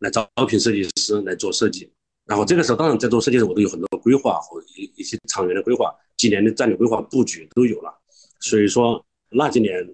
[0.00, 1.90] 来招聘设计师来做设计，
[2.26, 7.92] 然后这个时候当然在做设计的时候，我都有很多规划和一一些长远的规划，几年的战略规划布局都有了，
[8.40, 9.04] 所以说。
[9.36, 9.84] 那几年，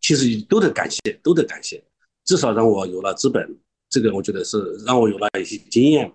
[0.00, 1.80] 其实都得感谢，都得感谢，
[2.24, 3.56] 至少让我有了资本，
[3.88, 6.12] 这个我觉得是让我有了一些经验，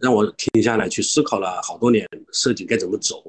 [0.00, 3.22] 让我停下来去思考了好多年设计该怎么走，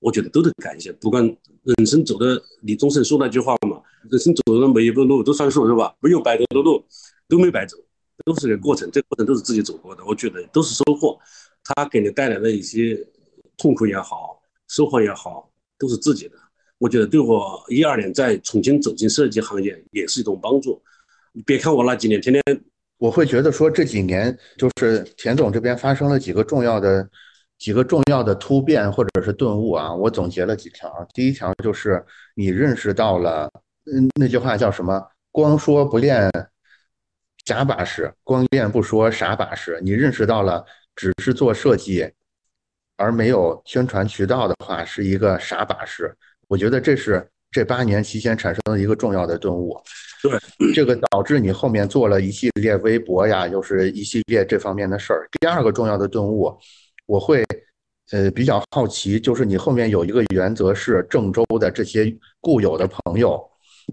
[0.00, 0.90] 我觉得都得感谢。
[0.94, 1.24] 不管
[1.62, 5.94] 人生走的，李宗盛说那句话嘛，人生走的每一步路都算数，是吧？
[6.00, 6.84] 没有白走的路，
[7.28, 7.76] 都没白走，
[8.24, 11.18] 都是个过程，这个过程都是自己走过的，我觉得都是收获。
[11.62, 12.98] 他给你带来的一些
[13.56, 16.34] 痛苦也好，收获也好，都是自己的。
[16.78, 20.82] 我觉得对我一二年再重新走进设计行业也是一种帮助。
[21.44, 22.42] 别看我那几年天天，
[22.98, 27.08] 我会觉得说这几年就是田总这边发生了几个重要的
[27.58, 29.94] 几个重要的突变或者是顿悟啊。
[29.94, 32.02] 我总结了几条，第一条就是
[32.34, 33.50] 你认识到了，
[33.92, 35.06] 嗯，那句话叫什么？
[35.32, 36.28] 光说不练
[37.44, 39.80] 假把式，光练不说傻把式。
[39.82, 40.64] 你认识到了，
[40.94, 42.08] 只是做设计
[42.96, 46.14] 而没有宣传渠道的话，是一个傻把式。
[46.48, 49.80] 我觉得这是这八年期间产生的一个重要的顿悟，
[50.22, 55.28] 对，这个导致你后面做了一系列微博呀，又是一系列这方面的事儿。
[55.40, 56.56] 第二个重要的顿悟，
[57.06, 57.44] 我会
[58.12, 63.40] 呃比较好奇，就是你后面有一个原则是郑州的这些固有的朋友，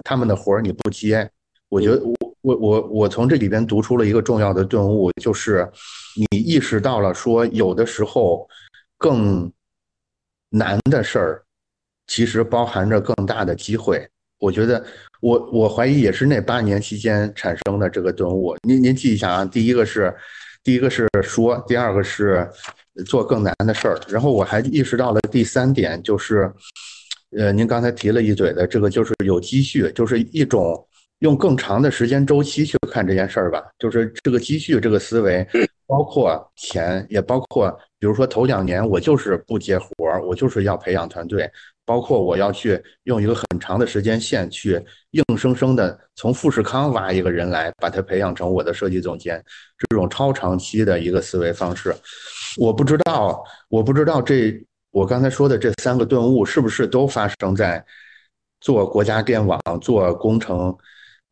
[0.04, 1.30] 他们的活儿你不接。
[1.70, 5.70] 我觉得我我我我从这里边读出了一个重要的顿悟，就是
[6.16, 8.48] 你意识到了说有的时候
[8.98, 9.52] 更
[10.50, 11.44] 难的事儿。
[12.08, 14.08] 其实包含着更大的机会，
[14.40, 14.82] 我觉得
[15.20, 18.56] 我我怀疑也是那八年期间产生的这个顿悟。
[18.66, 20.16] 您您记一下啊，第一个是，
[20.64, 22.50] 第一个是说，第二个是
[23.06, 24.00] 做更难的事儿。
[24.08, 26.50] 然后我还意识到了第三点，就是，
[27.38, 30.87] 呃，您刚才提了一嘴的这个，就是有积蓄，就是一种
[31.20, 33.64] 用更长的时间周期去看这件事儿吧。
[33.80, 35.48] 就是这个积蓄这个思维，
[35.86, 41.50] 包括钱，也包括，比如说头两年我就是不接活儿，我就是要培养团队。
[41.86, 44.78] 包括我要去用一个很长的时间线去
[45.12, 49.42] 硬生生的从富士康挖一个人来，把他培养成我的设计总监，
[49.78, 51.96] 这种超长期的一个思维方式，
[52.58, 54.62] 我不知道，我不知道这
[54.92, 57.82] 我刚才说的这三个顿悟是不是都发生在
[58.60, 60.78] 做国家电网、做工程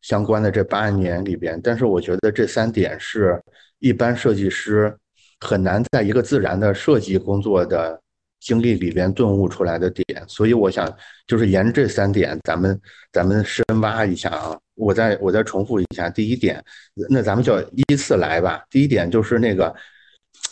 [0.06, 1.60] 相关的这八年里边。
[1.62, 3.42] 但是我觉得这三点是
[3.80, 4.96] 一般设计师
[5.40, 8.00] 很难在一个自然的设计工作的。
[8.38, 10.86] 经历里边顿悟出来的点，所以我想
[11.26, 12.80] 就是沿着这三点，咱们
[13.10, 14.56] 咱们深挖一下啊。
[14.74, 16.62] 我再我再重复一下，第一点，
[17.08, 18.62] 那咱们就依次来吧。
[18.70, 19.74] 第一点就是那个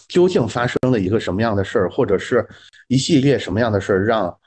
[0.09, 2.45] 究竟发生了一个什么样的事儿，或者是
[2.89, 4.39] 一系列什么样的事儿，让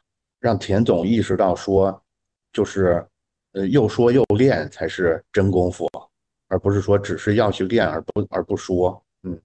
[0.42, 2.04] 让田总意识到说，
[2.52, 3.06] 就是
[3.54, 5.90] 呃又说又练才是真功夫，
[6.48, 9.02] 而不是说只是要去练而不而不说。
[9.24, 9.40] 嗯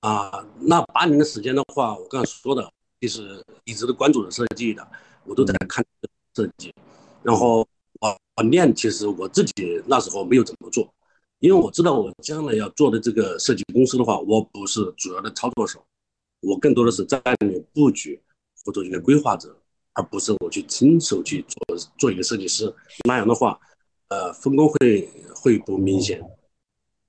[0.00, 2.70] 啊，那八年的时间的话，我刚才说的。
[3.00, 4.84] 其实一直都关注着设计的，
[5.22, 5.86] 我都在看
[6.34, 6.74] 设计。
[7.22, 7.64] 然后
[8.00, 10.92] 我练，其实我自己那时候没有怎么做，
[11.38, 15.80] 因为我知道我将来要做的这个设计公司的话，我不是主要的操作手，
[16.40, 18.20] 我更多的是战略布局
[18.64, 19.56] 或者一个规划者，
[19.98, 22.72] 而不是我去亲手去做做一个设计师。
[23.08, 23.58] 那样的话，
[24.08, 26.22] 呃，分工会会不明显。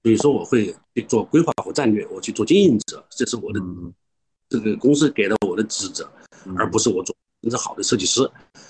[0.02, 3.62] 比如说，我会去做规划和战略，我去做经营者，这是我的。
[4.52, 6.12] 这个公司给了我的职责，
[6.58, 8.28] 而不是我做真正好的设计师。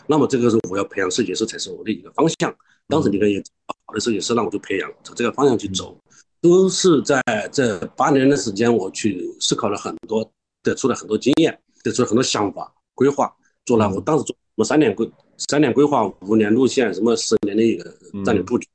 [0.07, 2.53] 那么这个是我要培养设计师才是我的一个方向。
[2.89, 5.97] 当时你看也好的设计师，那我就培养朝这个方向去走。
[6.41, 7.22] 都是在
[7.53, 10.30] 这八年的时间，我去思考了很多，
[10.61, 13.34] 得出了很多经验，得出了很多想法、规划，
[13.66, 13.89] 做了。
[13.89, 17.93] 我当时做什么三年规、三年规划、五年路线，什么十年的一个
[18.26, 18.68] 战略布局，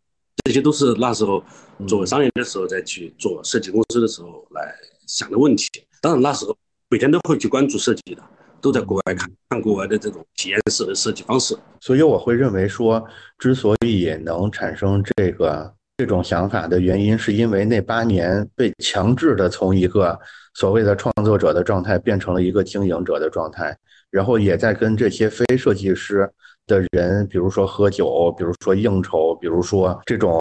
[0.44, 1.42] 这些都是那时候
[1.86, 4.74] 作为商人的时候再去做设计公司的时候来
[5.06, 5.68] 想的问题。
[6.00, 6.56] 当然那时候。
[6.90, 8.22] 每天都会去关注设计的，
[8.60, 13.04] 都在国外看看国外的这种体验式的设计方式，所以我会认为说，
[13.36, 20.16] 之所以能产生这个这种想法的原因，是因为那八年被强制的从一个
[20.54, 23.76] 所谓的创作者的状态变成了一个经营者的状态，
[24.14, 26.30] 然后也在跟这些非设计师
[26.68, 30.40] 的人，比如说喝酒，比如说应酬，比如说这种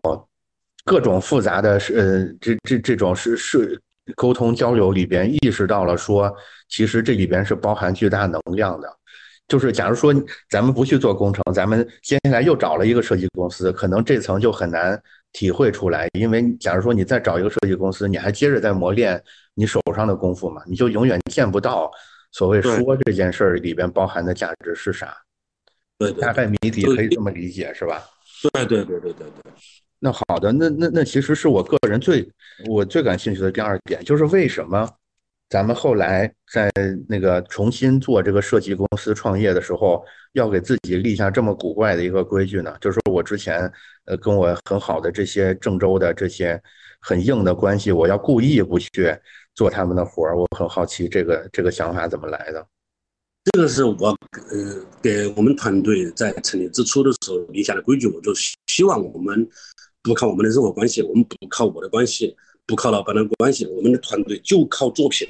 [0.86, 3.82] 各种复杂的，呃，这这这种是是。
[4.18, 6.30] 沟通交流里边意识到了说，
[6.68, 8.98] 其实这里边是包含巨大能量的。
[9.48, 10.14] 就是假如说
[10.50, 15.02] 咱们不去做工程，咱们接下来又找了一个设计公司，可能这层就很难
[15.32, 16.10] 体会出来。
[16.20, 21.90] 因为假如说你再找一个设计公司，你还接着在磨练你手上的功夫嘛，你就永远见不到
[22.34, 25.16] 所谓说这件事儿里边包含的价值是啥。
[25.98, 28.04] 对，大概谜底可以这么理解，是吧？
[28.52, 29.54] 对对对对对对。
[30.00, 32.30] 那好的，那那那其实是我个人最
[32.68, 34.90] 我最感兴趣的第二点，就是为什么
[35.48, 36.70] 咱们后来在
[37.08, 40.04] 那个重新做这个设计公司创业的时候，
[40.34, 42.76] 要给自己立下这么古怪的一个规矩呢？
[42.82, 43.72] 就是我之前
[44.06, 46.62] 呃跟我很好的这些郑州的这些
[47.00, 49.16] 很硬的关系，我要故意不去
[49.56, 50.38] 做他们的活儿。
[50.38, 52.66] 我很好奇这个这个想法怎么来的。
[53.52, 58.34] 这个是我呃给我们团队在成立之初的时候立下的规矩，我就
[58.68, 59.50] 希望我们。
[60.06, 62.36] 不靠我们的任何关系，我们不靠我的关系，
[62.66, 65.26] 不靠老板的关系，我们的团队就靠作品，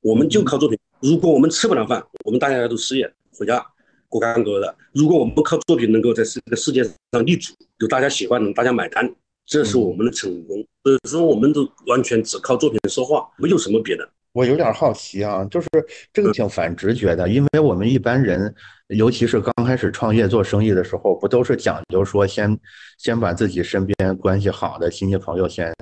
[0.00, 0.76] 我们就靠作品。
[0.98, 3.08] 如果我们吃不了饭，我们大家都失业
[3.38, 3.64] 回家
[4.08, 4.76] 过干戈的。
[4.92, 9.08] 如果我们不靠作品能够在这个世界上立足，有大家喜欢，大家买单，
[9.48, 10.64] 这是我们的成功。
[10.84, 14.08] 所以说，我们都完全只靠作品说话，没有什么别的。
[14.32, 15.68] 我有点好奇啊，就是
[16.12, 18.54] 这个挺反直觉的，因为我们一般人，
[18.88, 22.56] 尤其是刚开始创业做生意的时候，不都是讲究说先
[22.98, 25.74] 先把自己身边关系好的亲戚朋友先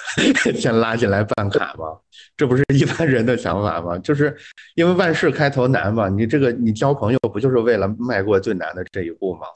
[0.58, 1.96] 先拉进来办卡吗？
[2.36, 3.96] 这不是一般人的想法吗？
[3.98, 4.36] 就是
[4.74, 9.46] 因为万事开头难嘛，你这个你交朋友不就是为了迈过最难的这一步吗？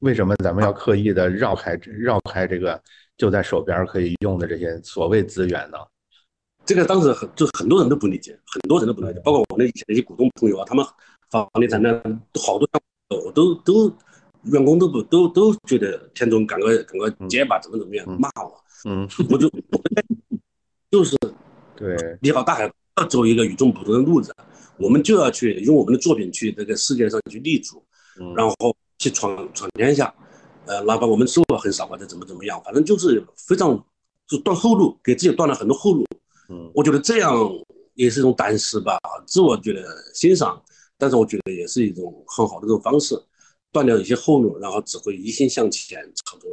[0.00, 2.80] 为什么咱们要刻意的绕开绕开这个
[3.16, 5.78] 就在手边可以用的这些所谓资源呢？
[6.64, 10.84] 这个当时很就很多人都不理解，很多人都不理解，包括我那以前那些股东朋友啊，他们
[11.30, 12.02] 房地产的
[12.44, 12.68] 好多
[13.08, 13.90] 我都都
[14.42, 18.52] 员工都不都都觉得田总赶快赶快结吧，怎么怎么样骂我，
[18.88, 19.50] 嗯， 我就
[20.90, 21.16] 就是
[21.74, 24.34] 对，你好大海要走一个与众不同的路子，
[24.76, 27.84] 我们就要去用我们的作品去这个世界上去立足，
[28.36, 30.12] 然后去闯闯天下，
[30.66, 33.84] 呃，哪怕我们收入很少或者怎么怎么样，反正就是非常
[34.26, 36.04] 就断后路，给自己断了很多后路。
[36.48, 37.34] 嗯，我觉得这样
[37.94, 39.84] 也是一种胆识吧，自我觉得
[40.14, 40.62] 欣赏，
[40.96, 43.20] 但是我觉得也是一种很好的这种方式，
[43.72, 46.46] 断掉一些后路，然后只会一心向前，朝着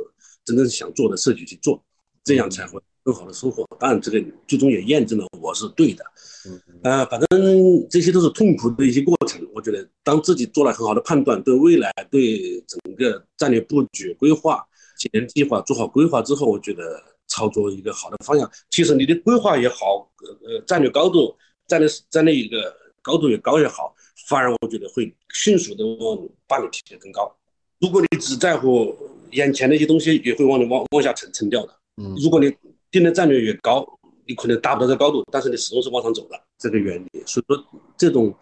[0.43, 1.83] 真正想做的事情去做，
[2.23, 3.68] 这样才会更好的收获。
[3.80, 6.04] 当然，这个最终也验证了我是对的。
[6.45, 9.45] 嗯，呃，反正这些都是痛苦的一些过程。
[9.54, 14.64] 我觉得，当自己做了很好的判断，对未来、对整个战略布局、规划、
[14.97, 18.49] 几年计划做好规划之后，我觉得操作一个好的方向。
[18.70, 20.10] 其实你的规划也好，
[20.45, 21.36] 呃，战略高度、
[21.68, 23.93] 战略战略一个高度越高越好，
[24.28, 27.34] 反而我觉得会迅速的往把你提得更高。
[27.80, 28.95] 如果你只在乎
[29.32, 31.74] 眼前的一些东西，也会往你往往下沉沉掉的。
[32.01, 32.51] 嗯，如果你
[32.93, 33.85] 定的战略越高。
[34.25, 37.09] 你可能达不到这高度，但是你始终是往上走的这个原理。
[37.25, 37.61] 所以说，
[37.97, 38.33] 这种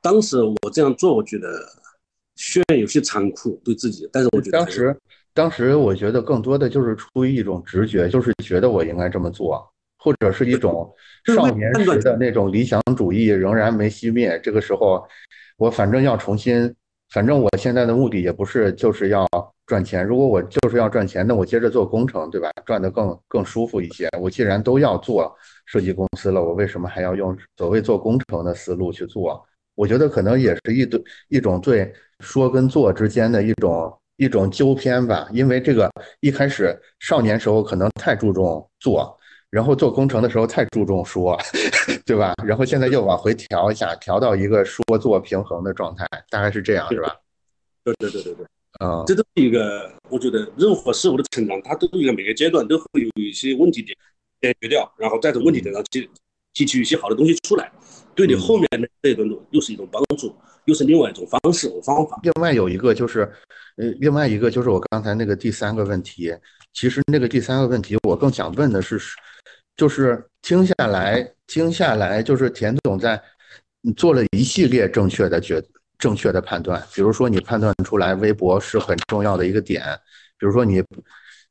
[0.00, 1.46] 当时我这样做，我觉得
[2.36, 4.96] 虽然有些残酷对自己，但是我觉得当时
[5.34, 10.90] 当时我觉得更多的就是出于一种直觉，就是觉得我应该这么做，或者是一种
[11.34, 14.40] 少年时的那种理想主义仍然没熄灭。
[14.42, 15.06] 这个时候，
[15.58, 16.74] 我反正要重新，
[17.10, 19.26] 反正我现在的目的也不是就是要。
[19.66, 22.48] 赚钱，如果我就是要赚钱，那我接着做工程，对吧？
[22.64, 24.08] 赚得更更舒服一些。
[24.20, 29.44] 我既然都要做设计公司了，我为什么还要用所谓做工程的思路去做？
[29.74, 35.28] 我觉得可能也是一对一种对说跟做之间的一种一种纠偏吧。
[35.32, 35.90] 因为这个
[36.20, 39.15] 一开始少年时候可能太注重做，
[39.50, 41.38] 然后做工程的时候太注重说，
[42.04, 42.34] 对吧？
[42.44, 47.14] 然后现在又往回调一下，调到一个说做平衡的状态，大概是这样，是吧？
[47.84, 48.46] 对对对对对。
[48.78, 53.96] 啊，这都是一个，我觉得任何事物的成长，它都有一个每个阶段都会有一些问题点
[54.42, 56.10] 解决掉，然后在这问题点上去
[56.52, 57.72] 提取一些好的东西出来，
[58.14, 60.36] 对你后面的这一段路又是一种帮助，
[60.66, 62.20] 又是另外一种方式和方法。
[62.22, 63.20] 另外有一个就是，
[63.76, 66.30] 呃，另外一个就是我刚才那个第三个问题，
[66.74, 68.98] 其实那个第三个问题我更想问的是，
[69.76, 73.22] 就是听下来，听下来就是田总在
[73.96, 75.62] 做了一系列正确的决。
[75.98, 79.82] 正确的判断，比如说你判断出来微博是很重要的一个点，
[80.38, 80.84] 比如说你，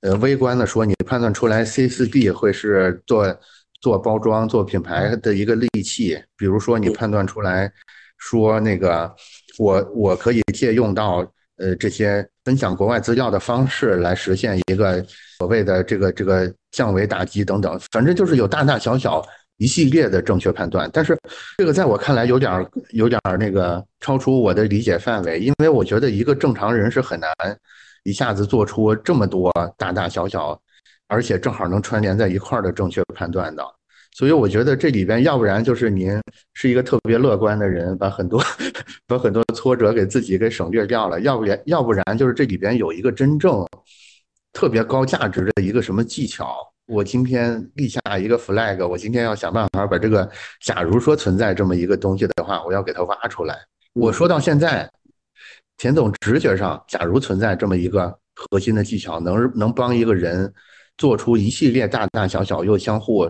[0.01, 3.39] 呃，微观的说你判断出来 C 四 B 会是做
[3.81, 7.73] 做包装、做品牌的一个利器，比如说你判断出来，
[8.19, 9.11] 说那个
[9.57, 15.03] 我我可以借用到呃这些分享国外资料的方式来实现一个
[15.37, 19.21] 所谓的这个这个降维打击等等，反正就是有大大小小。
[19.57, 21.17] 一系列的正确判断，但是
[21.57, 27.31] 这个在我看来有点有点那个超出我的理解范围，因为我觉得一个正常人是很难
[28.03, 30.59] 一下子做出这么多大大小小，
[31.07, 33.63] 而且正好能串联在一块儿的正确判断的。
[34.15, 36.17] 所以我觉得这里边要不然就是您
[36.53, 38.41] 是一个特别乐观的人，把很多
[39.05, 43.67] 把很多挫折给自己给省略掉了，要不然要不然就是这里边有一个真正
[44.53, 46.55] 特别高价值的一个什么技巧。
[46.85, 50.29] 我今天立下一个 flag，我今天要想办法把这个，
[50.61, 53.57] 假如说存在这么一个东西的话，我要给它挖出来。
[53.91, 54.89] 我说到现在，
[55.75, 60.53] 田总直觉上，假如存在这么一个核心的技巧，能能帮一个人
[60.97, 63.29] 做出一系列大大小小又相互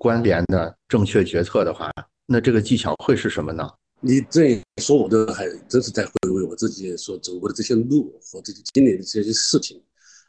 [0.00, 1.92] 关联的正确决策的话，
[2.24, 3.68] 那这个技巧会是什么呢？
[4.00, 9.78] 你这一说，我都还真是在回味我自己所走过的这些路和自己经历的这些事情，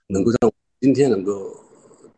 [0.07, 1.33] 能够让我今天能够。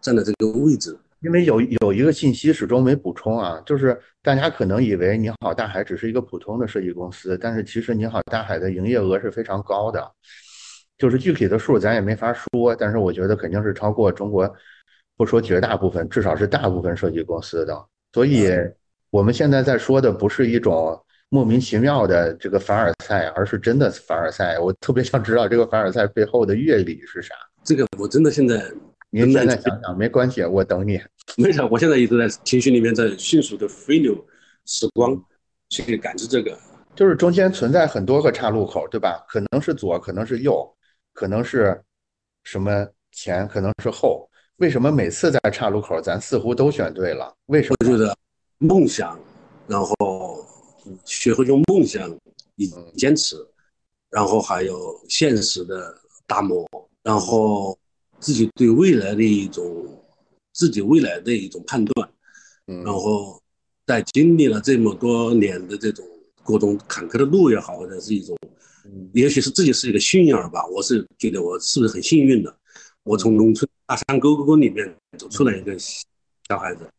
[0.01, 10.11] 站在这个位置，因为有有一个信息始终没补充啊，就是大家可能以为你好大海只是一个普通的设计公司，但是其实你好大海的营业额是非常高的，
[10.97, 14.43] 就是具体的数咱也没法说，但是我觉得肯定是超过中国，
[15.15, 17.85] 不说绝大部分，至少是大部分设计公司的。
[18.13, 18.49] 所以
[19.09, 20.99] 我们现在在说的不是一种
[21.29, 24.59] 莫名其妙的这个凡尔赛，而是真的凡尔赛。
[24.59, 27.33] 我特别想知道这个凡尔赛背后的乐理是啥。
[27.63, 28.63] 这个我真的现在。
[29.15, 30.99] 您现在想想没关系，我等你。
[31.37, 34.15] 没事，我现在一直在情绪里面在迅速的飞流
[34.65, 35.15] 时光，
[35.69, 36.57] 去感知这个。
[36.95, 39.23] 就是中间存在很多个岔路口，对吧？
[39.29, 40.67] 可能是左，可能是右，
[41.13, 41.79] 可能是
[42.43, 44.27] 什么前，可能是后。
[44.63, 47.35] 为什么每次在岔路口，咱似乎都选对了？
[47.47, 47.75] 为什么？
[47.81, 48.17] 我觉得
[48.59, 49.19] 梦想，
[49.67, 50.45] 然后
[51.03, 52.09] 学会用梦想
[52.55, 53.35] 以坚持，
[54.09, 55.93] 然后还有现实的
[56.25, 56.65] 打磨，
[57.03, 57.77] 然后。
[58.19, 59.65] 自己对未来的一种，
[60.53, 62.09] 自己未来的一种判断，
[62.67, 63.37] 嗯，然后
[63.85, 66.05] 在经历了这么多年的这种
[66.41, 68.33] 各种坎坷的路也好，或者是一种，
[69.11, 70.65] 也许是自己是一个幸运儿吧。
[70.67, 72.57] 我是觉得我是不是很幸运的？
[73.03, 76.89] 我从农村大山沟沟里面走出来一个小孩子，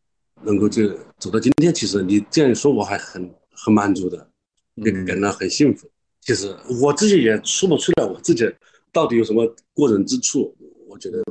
[0.43, 1.73] 能够就走到今天。
[1.73, 4.27] 其实你这样一说，我还很很满足的，
[4.75, 5.89] 也感到很幸福。
[6.21, 8.49] 其实我自己也说不出来，我自己。
[8.91, 10.55] 到底有什么过人之处？
[10.87, 11.21] 我觉得，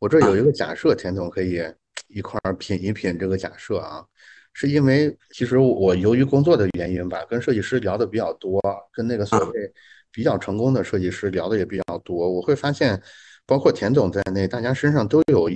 [0.00, 1.62] 我这有一个假设，田总可以
[2.08, 4.04] 一块儿品一品这个假设啊。
[4.52, 8.60] 是因为其实我由于工作的原因吧，跟设计师聊的比较多，
[8.92, 9.72] 跟那个所谓
[10.10, 12.28] 比较成功的设计师聊的也比较多。
[12.28, 13.00] 我会发现，
[13.48, 15.48] 包括田总在内，大家身上都有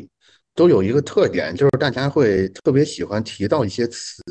[0.54, 4.22] 都有一个特点，就是大家会特别喜欢提到一些词，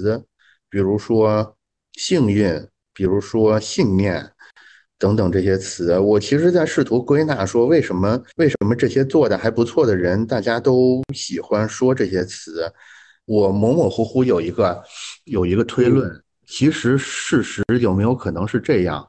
[0.68, 1.56] 比如说
[1.94, 2.60] 幸运，
[2.92, 4.28] 比如说信念
[4.98, 6.00] 等等这些词。
[6.00, 12.74] 我其实在试图归纳说，为什么为什么这些做的还不错的人，大家都喜欢说这些词。
[13.26, 14.84] 我模模糊糊有一个
[15.26, 16.12] 有一个推论，
[16.48, 19.08] 其实事实有没有可能是这样？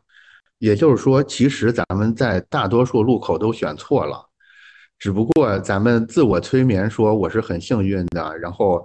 [0.58, 4.28] 也就是说，其实咱们在大多数路口都选错了，
[5.02, 8.80] 只不过咱们自我催眠说我是很幸运的，然后，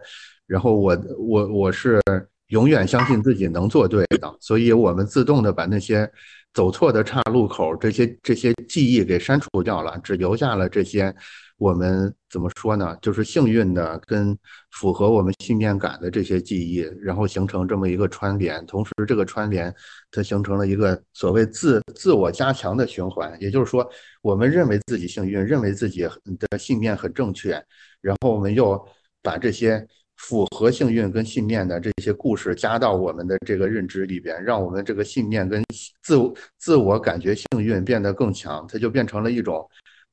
[0.48, 2.02] 然后我我我是
[2.48, 6.12] 永远相信自己能做对的，所以我们自动的把那些
[6.56, 11.14] 走错的岔路口这些这些记忆给删除掉了，只留下了这些。
[11.58, 12.96] 我们怎么说呢？
[13.02, 14.38] 就是幸运的跟
[14.72, 18.64] 符合我们信念感的这些记忆，然后形成这么一个串联。
[18.68, 19.74] 同时，这个串联
[20.12, 23.36] 它形成了一个所谓自自我加强的循环。
[23.42, 23.90] 也就是说，
[24.22, 26.08] 我们认为自己幸运，认为自己
[26.50, 27.54] 的信念很正确，
[28.02, 28.80] 然后我们又
[29.24, 29.84] 把这些
[30.18, 35.64] 符合幸运跟信念的这些故事加到我们的这个认知里边，让我们这个信念跟
[36.04, 36.20] 自
[36.60, 39.68] 自我感觉幸运变得更强，它就变成了一种。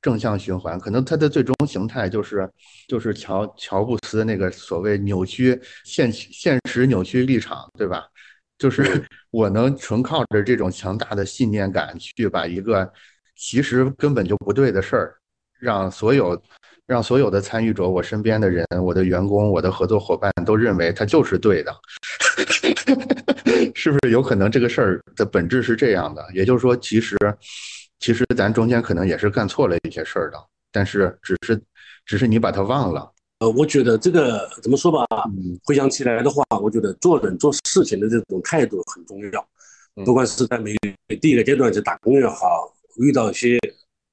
[0.05, 2.47] 正向循环，可能它的最终形态就是，
[2.87, 8.05] 就是乔乔布斯那个所谓扭曲现现实扭曲立场，对吧？
[8.59, 8.83] 就是
[9.31, 12.87] 我能纯靠着这种强大的信念感去把一个
[13.35, 15.15] 其实根本就不对的事儿，
[15.59, 16.39] 让所有
[16.85, 21.75] 让所有的参与者，我身边的人，我的员工，我的合作伙伴都认为它就是对的，
[23.73, 26.23] 是不是有可能这个事儿的本质是这样的？
[26.31, 27.17] 也就是说，其实。
[27.99, 30.37] 其实咱中间可能也是干错了一些事儿的，
[30.71, 31.61] 但是只是，
[32.05, 33.11] 只是你把它忘了。
[33.39, 35.05] 呃，我觉得这个怎么说吧，
[35.63, 39.47] 回想起来的话，我觉得做人做事情的这种态度很重要。
[40.05, 40.75] 不管是在每
[41.21, 43.57] 第一个阶段去打工也好，遇到一些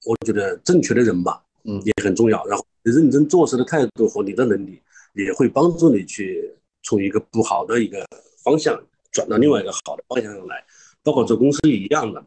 [0.07, 2.45] 我觉得正确的人吧，嗯，也很重要。
[2.47, 4.81] 然后认真做事的态度和你的能力，
[5.15, 6.53] 也会帮助你去
[6.83, 8.05] 从一个不好的一个
[8.43, 8.81] 方向
[9.11, 10.65] 转到另外一个好的方向上来。
[11.05, 12.25] 包括做公司一样的。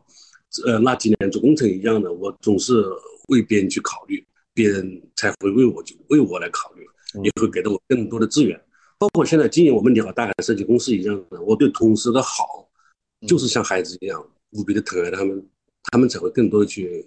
[0.66, 2.86] 呃，那几年做工程一样的，我总是
[3.30, 6.86] 为别人去考虑，别人才会为我就为我来考虑，
[7.24, 8.60] 也会给到我更多的资源。
[8.98, 12.68] 包括现在经营我们你好大海设计公司一样的，我对同事的好，
[13.28, 15.46] 就是像孩子一样无比的疼爱他们，
[15.92, 17.06] 他们才会更多的去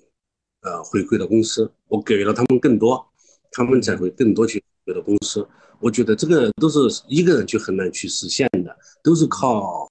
[0.63, 1.71] 呃回馈到公司。
[1.87, 3.05] 我给了他们更多，
[3.53, 5.47] 他们才会更多去回到公司。
[5.81, 9.89] 我觉得这个都是一个人去很难去实现的，都是靠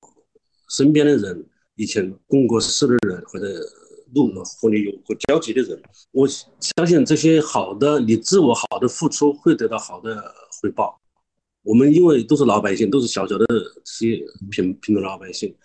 [0.70, 1.46] 身边的人。
[1.78, 3.48] 以前共过事的人，或者
[4.16, 5.80] 路和你有过交集的人，
[6.12, 11.00] 我相信这些好的，你自我好的付出会得到好的回报。
[11.62, 13.46] 我们因为都是老百姓，都是小小的
[13.86, 15.56] 些平平头老百姓，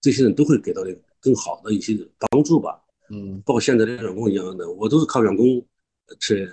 [0.00, 1.94] 这些人都会给到你更好的一些
[2.30, 2.80] 帮助吧。
[3.10, 5.62] 嗯，包括现在的员工一样的，我都是靠员工
[6.18, 6.48] 去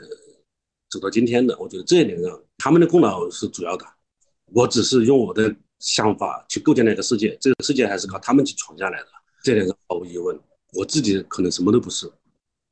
[0.90, 1.58] 走到今天的。
[1.58, 3.86] 我觉得这一点上，他们的功劳是主要的，
[4.52, 5.56] 我只是用我的。
[5.80, 9.08] 想法去构建那个世界，这个世界还是靠他们去闯下来的，
[9.44, 10.40] 这点是毫无疑问。
[10.74, 12.12] 我自己可能什么都不是，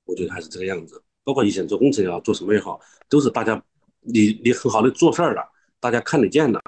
[0.05, 1.01] 我觉得还是这个样子。
[1.23, 3.63] 包括以前做工程也好，做什么也好，都是大家
[4.01, 5.41] 你你很好的做事儿了，
[5.79, 6.61] 大家看得见的，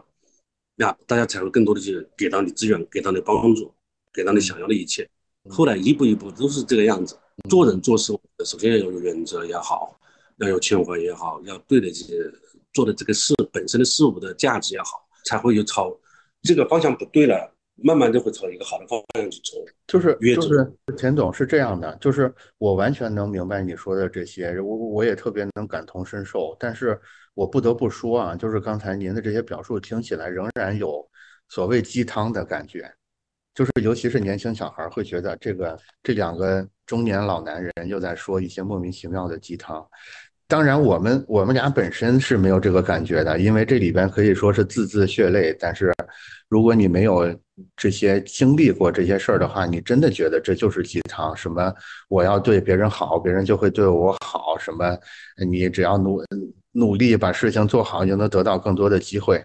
[0.76, 3.74] 那大家才会更多的去给到你资源，给到你帮助，
[4.14, 5.10] 给到你想要的一切。
[5.50, 7.18] 后来一步一步都是这个样子。
[7.50, 10.00] 做人做事，首先要有原则也好，
[10.38, 12.14] 要有情怀也好，要对得起
[12.72, 15.94] 做的这个事本身的事物的价值也好，才会有超。
[16.46, 19.58] 这个方向不对了，慢慢就会朝一个好的方向去走。
[19.88, 26.56] 就是就是田总是这样的，就是我完全能明白你说的这些，我我也特别能感同身受。
[26.60, 27.00] 但是
[27.34, 31.06] 我不得不说啊，就是刚才您的这些表述听起来仍然有
[31.50, 32.90] 所谓鸡汤的感觉，
[33.54, 39.86] 就是尤其是年轻小孩会觉得这个这两个中年老男人又在说一些莫名其妙的鸡汤。
[40.48, 45.56] 当然，我们我们俩本身是没有这个感觉的，因为这里边可以说是字字血泪。
[45.60, 45.92] 但是，
[46.48, 47.36] 如果你没有
[47.76, 51.36] 这些经历过这些事儿的话，你真的觉得这就是鸡汤。
[51.36, 51.74] 什么
[52.10, 54.56] 我要对别人好，别人就会对我好。
[54.60, 54.96] 什么
[55.50, 56.22] 你只要努
[56.74, 59.44] 努力把事情做好，就能得到更多的机会。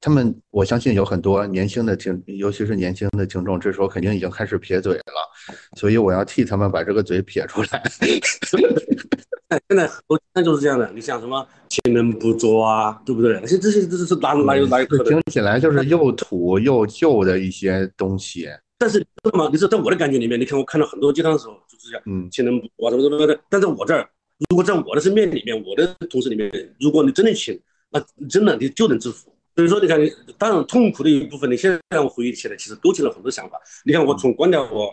[0.00, 5.54] 他们，我相信有很多年轻的听，尤其是年轻的听众，这时候肯定已经开始撇嘴了。
[5.76, 7.82] 所以我要替他们把这个嘴撇出来。
[9.68, 13.38] 现在很多那就是这样的，你像什么勤能补拙啊，对不对？
[13.40, 15.06] 那些这些这是哪哪有哪有可能？
[15.06, 18.48] 听起来就是又土又旧的一些东西。
[18.78, 19.50] 但是知道吗？
[19.52, 23.38] 你说在我的感觉里面，你看我看到很多鸡汤的时候，就是这样，嗯，请人我怎么怎么的。
[23.48, 24.08] 但在我这儿，
[24.48, 26.50] 如果在我的身边里面，我的同事里面，
[26.80, 27.60] 如果你真的请，
[27.90, 29.34] 那真的你就能致富。
[29.56, 33.60] 所以说，你看，你当然痛苦的一部分，你现在让我回忆起来，其实勾起了很多想法。
[33.84, 34.90] 你看，我从关掉我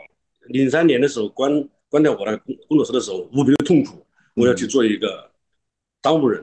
[0.47, 4.03] 零三年的时候关关掉我的工工作室的时候，无比的痛苦，
[4.38, 5.30] 我要去做一个
[6.01, 6.41] 当务人。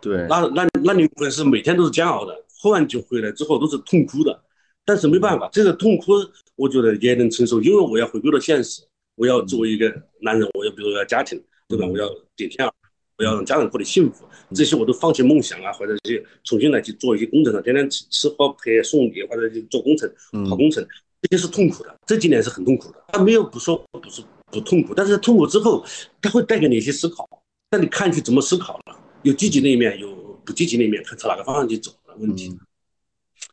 [0.00, 4.40] 对，那那那你可能是每天都是煎熬的，喝完酒回来之后都是痛哭的。
[4.84, 6.12] 但是没办法，这个痛哭
[6.56, 8.82] 我觉得也能承受，因为我要回归到现实，
[9.14, 11.86] 我要作为一个男人，我要比如说要家庭，对吧？
[11.86, 12.72] 我要顶天儿，
[13.18, 20.10] 我要让家人过得幸福，这些我都放弃梦想啊，或者去重新来去做一些工程上，天天吃吃喝陪送礼，或者去做工程、
[20.48, 20.84] 跑工程，
[21.22, 21.94] 这些是痛苦的。
[22.06, 25.84] 这几年是很痛苦的，他没有不说不是不痛苦，但是痛苦之后，
[26.20, 27.28] 他会带给你一些思考，
[27.70, 28.96] 那你看去怎么思考了？
[29.22, 30.08] 有积极那一面，有
[30.44, 32.58] 不积极那一面，看朝哪个方向去走的问题。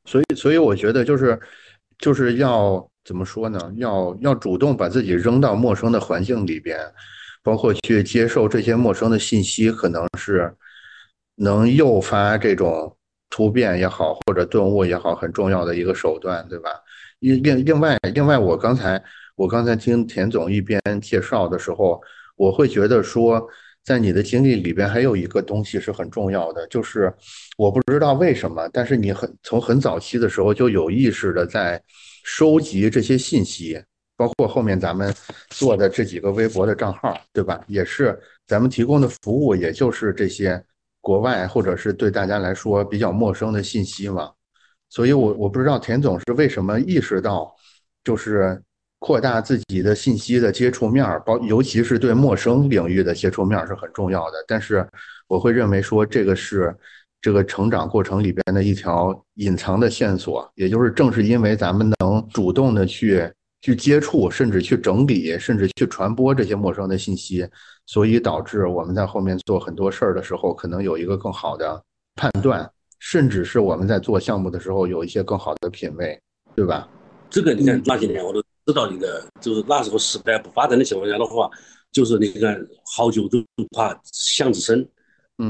[0.06, 1.40] 所以，所以我觉得就是，
[1.99, 3.60] 就是要怎么说呢？
[3.76, 6.80] 要要主动把自己扔到陌生的环境里边，
[7.44, 10.56] 包括去接受这些陌生的信息，可能是
[11.36, 12.95] 能诱发这种
[13.30, 16.69] 突变也好，或者顿悟也好，很重要的一个手段，对吧？
[17.19, 19.03] 另另另外，另外，我刚才
[19.38, 22.01] 我刚才听田总一边介绍的时候，
[22.35, 23.47] 我会觉得说。
[23.88, 27.09] 在你的经历里边，还有一个东西是很重要的，就是
[27.57, 31.81] 我不知道为什么，但是你很从很早期的时候就有意识的在
[32.26, 33.81] 收集这些信息，
[34.18, 35.15] 包括后面咱们
[35.51, 37.64] 做的这几个微博的账号，对吧？
[37.68, 40.61] 也是咱们提供的服务，也就是这些
[40.99, 44.30] 国外或者是对大家来说比较陌生的信息嘛。
[44.89, 47.55] 所以，我我不知道田总是为什么意识到，
[48.03, 48.61] 就是。
[48.99, 54.44] 扩大自己的信息的接触面儿，包尤其是对陌生领域的接触面儿是很重要的。
[54.48, 54.88] 但是
[55.28, 56.76] 我会认为说，这个是
[57.22, 60.52] 这个成长过程里边的一条隐藏的线索。
[60.56, 67.48] 也就是正是因为咱们能主动的去去接触，甚至去整理，甚至去传播这些陌生的信息，
[67.86, 71.80] 所以导致我们在后面做很多事儿的时候，可能有一个更好的
[72.15, 72.68] 判断，
[72.99, 76.19] 甚至是我们在做项目的时候有一些更好的品味，
[76.56, 76.88] 对吧？
[77.29, 78.43] 这个你看那些年我都。
[78.67, 81.49] 知道一个，就是那时候时代不发展的情况下的话，
[81.89, 83.41] 就是你看好酒都
[83.71, 84.85] 怕巷子深，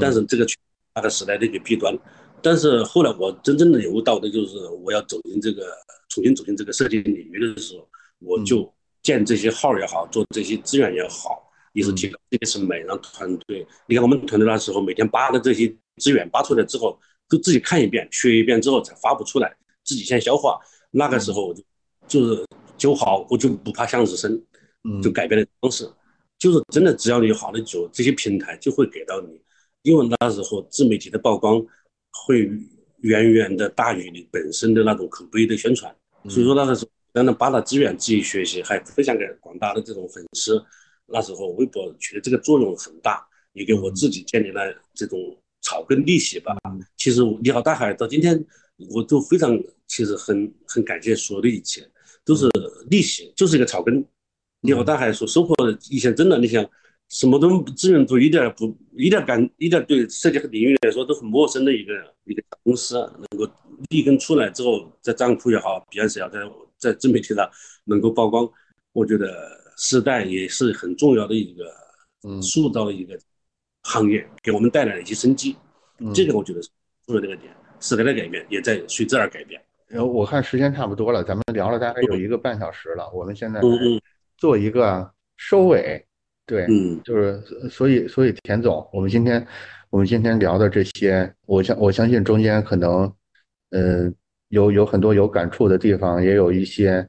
[0.00, 0.46] 但是这个
[0.94, 1.92] 那个时代的一个弊端。
[2.40, 5.66] 但是后来我真正的领悟到的就是我要走进这个
[6.08, 7.88] 重新走进这个设计领域的时候，
[8.20, 8.72] 我就
[9.02, 13.66] 建这些号也好，做这些资源也好，也是提高自己的审美，让团队。
[13.88, 16.96] 你看我们团队那时候每天扒的这些资源扒出来之后，
[17.28, 19.52] 都自己看一遍、学一遍之后才发布出来，
[19.82, 20.56] 自己先消化。
[20.90, 21.62] 那个时候就
[22.06, 22.44] 就是。
[22.78, 24.40] 酒好，我就不怕巷子深，
[25.02, 25.84] 就改变了方式，
[26.38, 29.42] 就是真的，只要你有好的酒，这些平台就会给到你，
[29.82, 31.60] 因为那时候自媒体的曝光
[32.12, 32.48] 会
[33.00, 35.92] 远远的大于你本身的那种口碑的宣传，
[36.28, 40.64] 所以说那个时候，当然把那资源自己学习，还分享给广大的这种粉丝，
[41.06, 44.62] 那时候微博起的这个作用很大，也给我自己建立了
[44.94, 45.18] 这种
[45.62, 46.56] 草根利息吧。
[46.96, 48.46] 其实你好大海到今天，
[48.90, 51.88] 我都非常其实很很感谢所有的一切。
[52.24, 52.46] 都是
[52.90, 54.04] 利息，就是一个草根。
[54.60, 56.62] 你好，大海说收获的以前真的，你想
[57.08, 61.94] 什么都资源都一点不一点感一点对设计领域来说都很陌生的一个
[62.24, 63.50] 一个公司，能够
[63.88, 66.40] 立根出来之后，在账户也好，比 s 也好，在
[66.76, 67.50] 在自媒体上
[67.84, 68.46] 能够曝光，
[68.92, 69.32] 我觉得
[69.78, 71.72] 时代也是很重要的一个，
[72.28, 73.18] 嗯，塑造一个
[73.84, 75.56] 行业，给我们带来了一些生机。
[76.14, 76.68] 这个我觉得是
[77.06, 79.60] 重要的一个点，时代的改变也在随之而改变。
[79.86, 83.58] 然后我看时间差不多了，咱们聊了大概有一个半小时了，我们现在
[84.36, 86.04] 做一个收尾。
[86.44, 86.66] 对，
[87.04, 89.46] 就是所以所以田总，我们今天
[89.90, 93.10] 我们今天聊的这些，我相我相信中间可能，
[93.70, 94.12] 呃，
[94.48, 97.06] 有有很多有感触的地方，也有一些，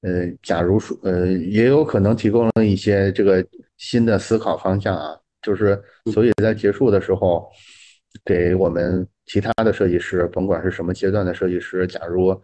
[0.00, 3.46] 呃，假如说，呃，也有可能提供了一些这个
[3.76, 5.14] 新的思考方向啊。
[5.42, 5.78] 就是
[6.12, 7.50] 所以在结束的时候，
[8.24, 9.06] 给我们。
[9.26, 12.40] 其他的设计师，甭管是什么阶段的设计师，假如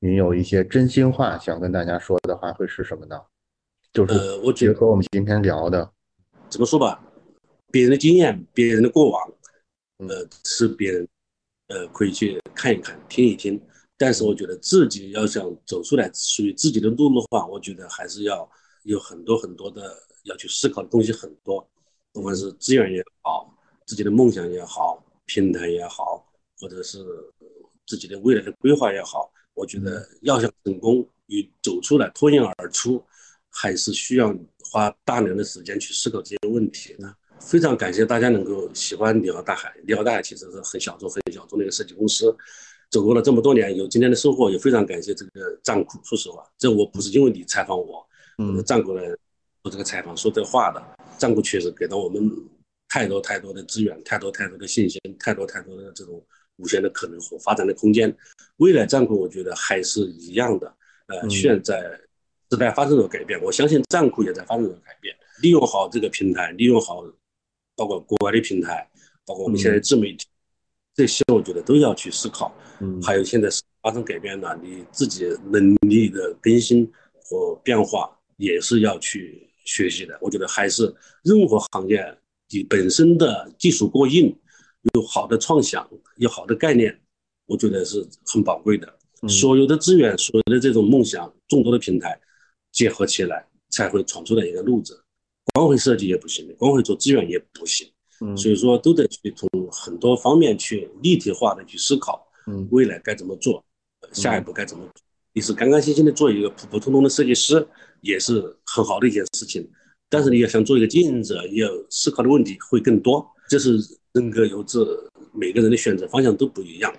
[0.00, 3.20] 您有一些真心话想跟大家说的话，会是什么呢？
[3.92, 5.88] 就是我结合我们今天聊的，
[6.48, 7.00] 怎么说吧，
[7.70, 9.32] 别人的经验，别人的过往，
[9.98, 11.08] 呃，是别人，
[11.68, 13.60] 呃，可以去看一看，听一听。
[13.96, 18.50] 但是我觉得自己要想走出来属于自己的路的话，我觉得还是要
[18.82, 21.64] 有很多很多的要去思考的东西很多，
[22.12, 23.56] 不管是资源也好，
[23.86, 25.00] 自己的梦想也好。
[25.26, 26.26] 平台也好，
[26.58, 26.98] 或者是
[27.86, 33.02] 自己的未来的规划也好，我觉得要想成功与走出来脱颖而出，
[33.50, 34.34] 还是需要
[34.70, 37.14] 花大量的时间去思考这些问题的。
[37.40, 42.34] 非常感谢大家能够喜欢李敖大海，李敖大海其实是很小众、很小众的一个设计公司，
[42.90, 45.98] 走过了这么多年，有今天的收获，也非常感谢这个战库。
[46.04, 48.06] 说实话，这我不是因为你采访我，
[48.38, 49.04] 嗯，战库来
[49.62, 50.82] 做这个采访说这话的。
[51.18, 52.30] 战库确实给到我们
[52.94, 56.24] 太多太多的资源，太多太多的信心，太多太多的这种
[56.58, 58.16] 无限的可能和发展的空间。
[58.58, 60.72] 未来战库，我觉得还是一样的。
[61.08, 61.82] 呃，现在
[62.52, 65.12] 时代发生了改变，我相信战库也在发生着改变。
[65.42, 67.04] 利用好这个平台，利用好
[67.74, 68.88] 包括国外的平台，
[69.26, 70.28] 包括我们现在自媒体，
[70.94, 72.56] 这些我觉得都要去思考。
[72.78, 73.48] 嗯，还有现在
[73.82, 76.88] 发生改变了，你自己能力的更新
[77.24, 80.16] 和变化也是要去学习的。
[80.20, 80.94] 我觉得还是
[81.24, 82.16] 任何行业
[82.54, 84.32] 你本身的技术过硬，
[84.94, 86.96] 有好的创想，有好的概念，
[87.46, 88.96] 我觉得是很宝贵的。
[89.28, 92.16] 所有的资源，所有的这种梦想，众多的平台
[92.70, 95.02] 结合起来，才会闯出来一个路子。
[95.52, 97.90] 光会设计也不行，光会做资源也不行。
[98.20, 102.24] 嗯，所以说都得去从很多方面去立体化的去思考。
[102.46, 103.64] 嗯，未来该怎么做？
[104.12, 104.92] 下一步该怎么做？
[105.32, 107.66] 你是干干净净的做一个普普通通的设计师，
[108.00, 109.68] 也是很好的一件事情。
[110.08, 113.26] 但是你要想做一个经营者，要思考的问题会更多。
[113.48, 113.78] 这是
[114.12, 114.78] 人各有志，
[115.32, 116.92] 每个人的选择方向都不一样。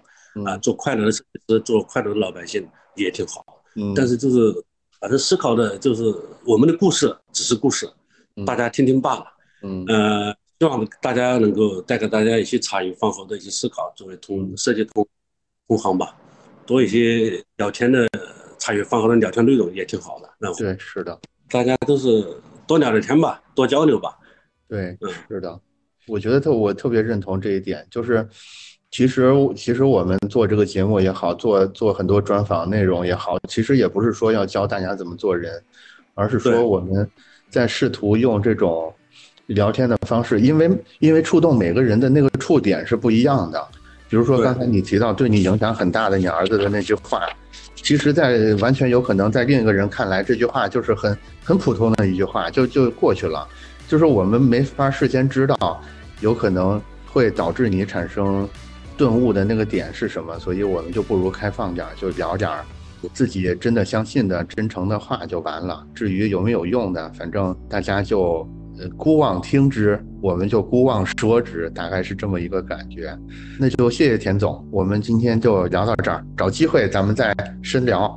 [0.45, 3.45] 啊，做快乐的设计师，做快乐的老百姓也挺好。
[3.76, 4.53] 嗯，但是就是
[4.99, 6.03] 反正思考的就是
[6.45, 7.90] 我们的故事只是故事。
[8.45, 9.26] 大家听听罢了。
[9.64, 15.07] 嗯，呃，希望大家能够带给大家一些茶余饭后的一些思考，作为同设计同
[15.69, 16.14] 同行吧，
[16.65, 18.06] 多一些聊天的
[18.60, 20.30] 茶余饭后的聊天内容也挺好的。
[20.38, 21.18] 那对，是的，
[21.49, 22.38] 大家都是
[22.68, 24.18] 多聊聊天吧，多交流吧。
[24.68, 25.60] 对，嗯，是的，
[26.08, 28.28] 我觉得特我特别认同这一点，就是
[28.92, 35.62] 其实其实我们做这个节目也好，做做很多专访内容也好，其实也不是说要教大家怎么做人，
[36.14, 37.10] 而是说我们。
[37.48, 38.94] 在试图用这种
[39.46, 40.70] 聊天的方式，因为
[41.00, 43.66] 因为触动每个人的那个触点是不一样的。
[44.10, 47.22] 比如说刚才你提到对你影响很大的你儿子的那句话，
[47.86, 53.48] 其实，在完全有可能在另一个人看来，这句话就是很很普通的一句话，就就过去了。
[53.88, 55.80] 就是我们没法事先知道，
[56.20, 58.49] 有可能会导致你产生
[58.98, 62.49] 顿悟的那个点是什么，所以我们就不如开放点，就聊点。
[63.14, 65.86] 自己真的相信的真诚的话就完了。
[65.94, 73.18] 至于有没有用的，反正大家就呃姑妄听之，我们就姑妄说之，大概是这么一个感觉。
[73.60, 78.14] 那就谢谢田总，我们今天就聊到这儿，找机会咱们再深聊。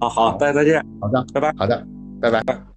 [0.00, 0.84] 好好，大家再见。
[1.00, 1.54] 好的，拜拜。
[1.56, 1.86] 好的，
[2.20, 2.73] 拜拜。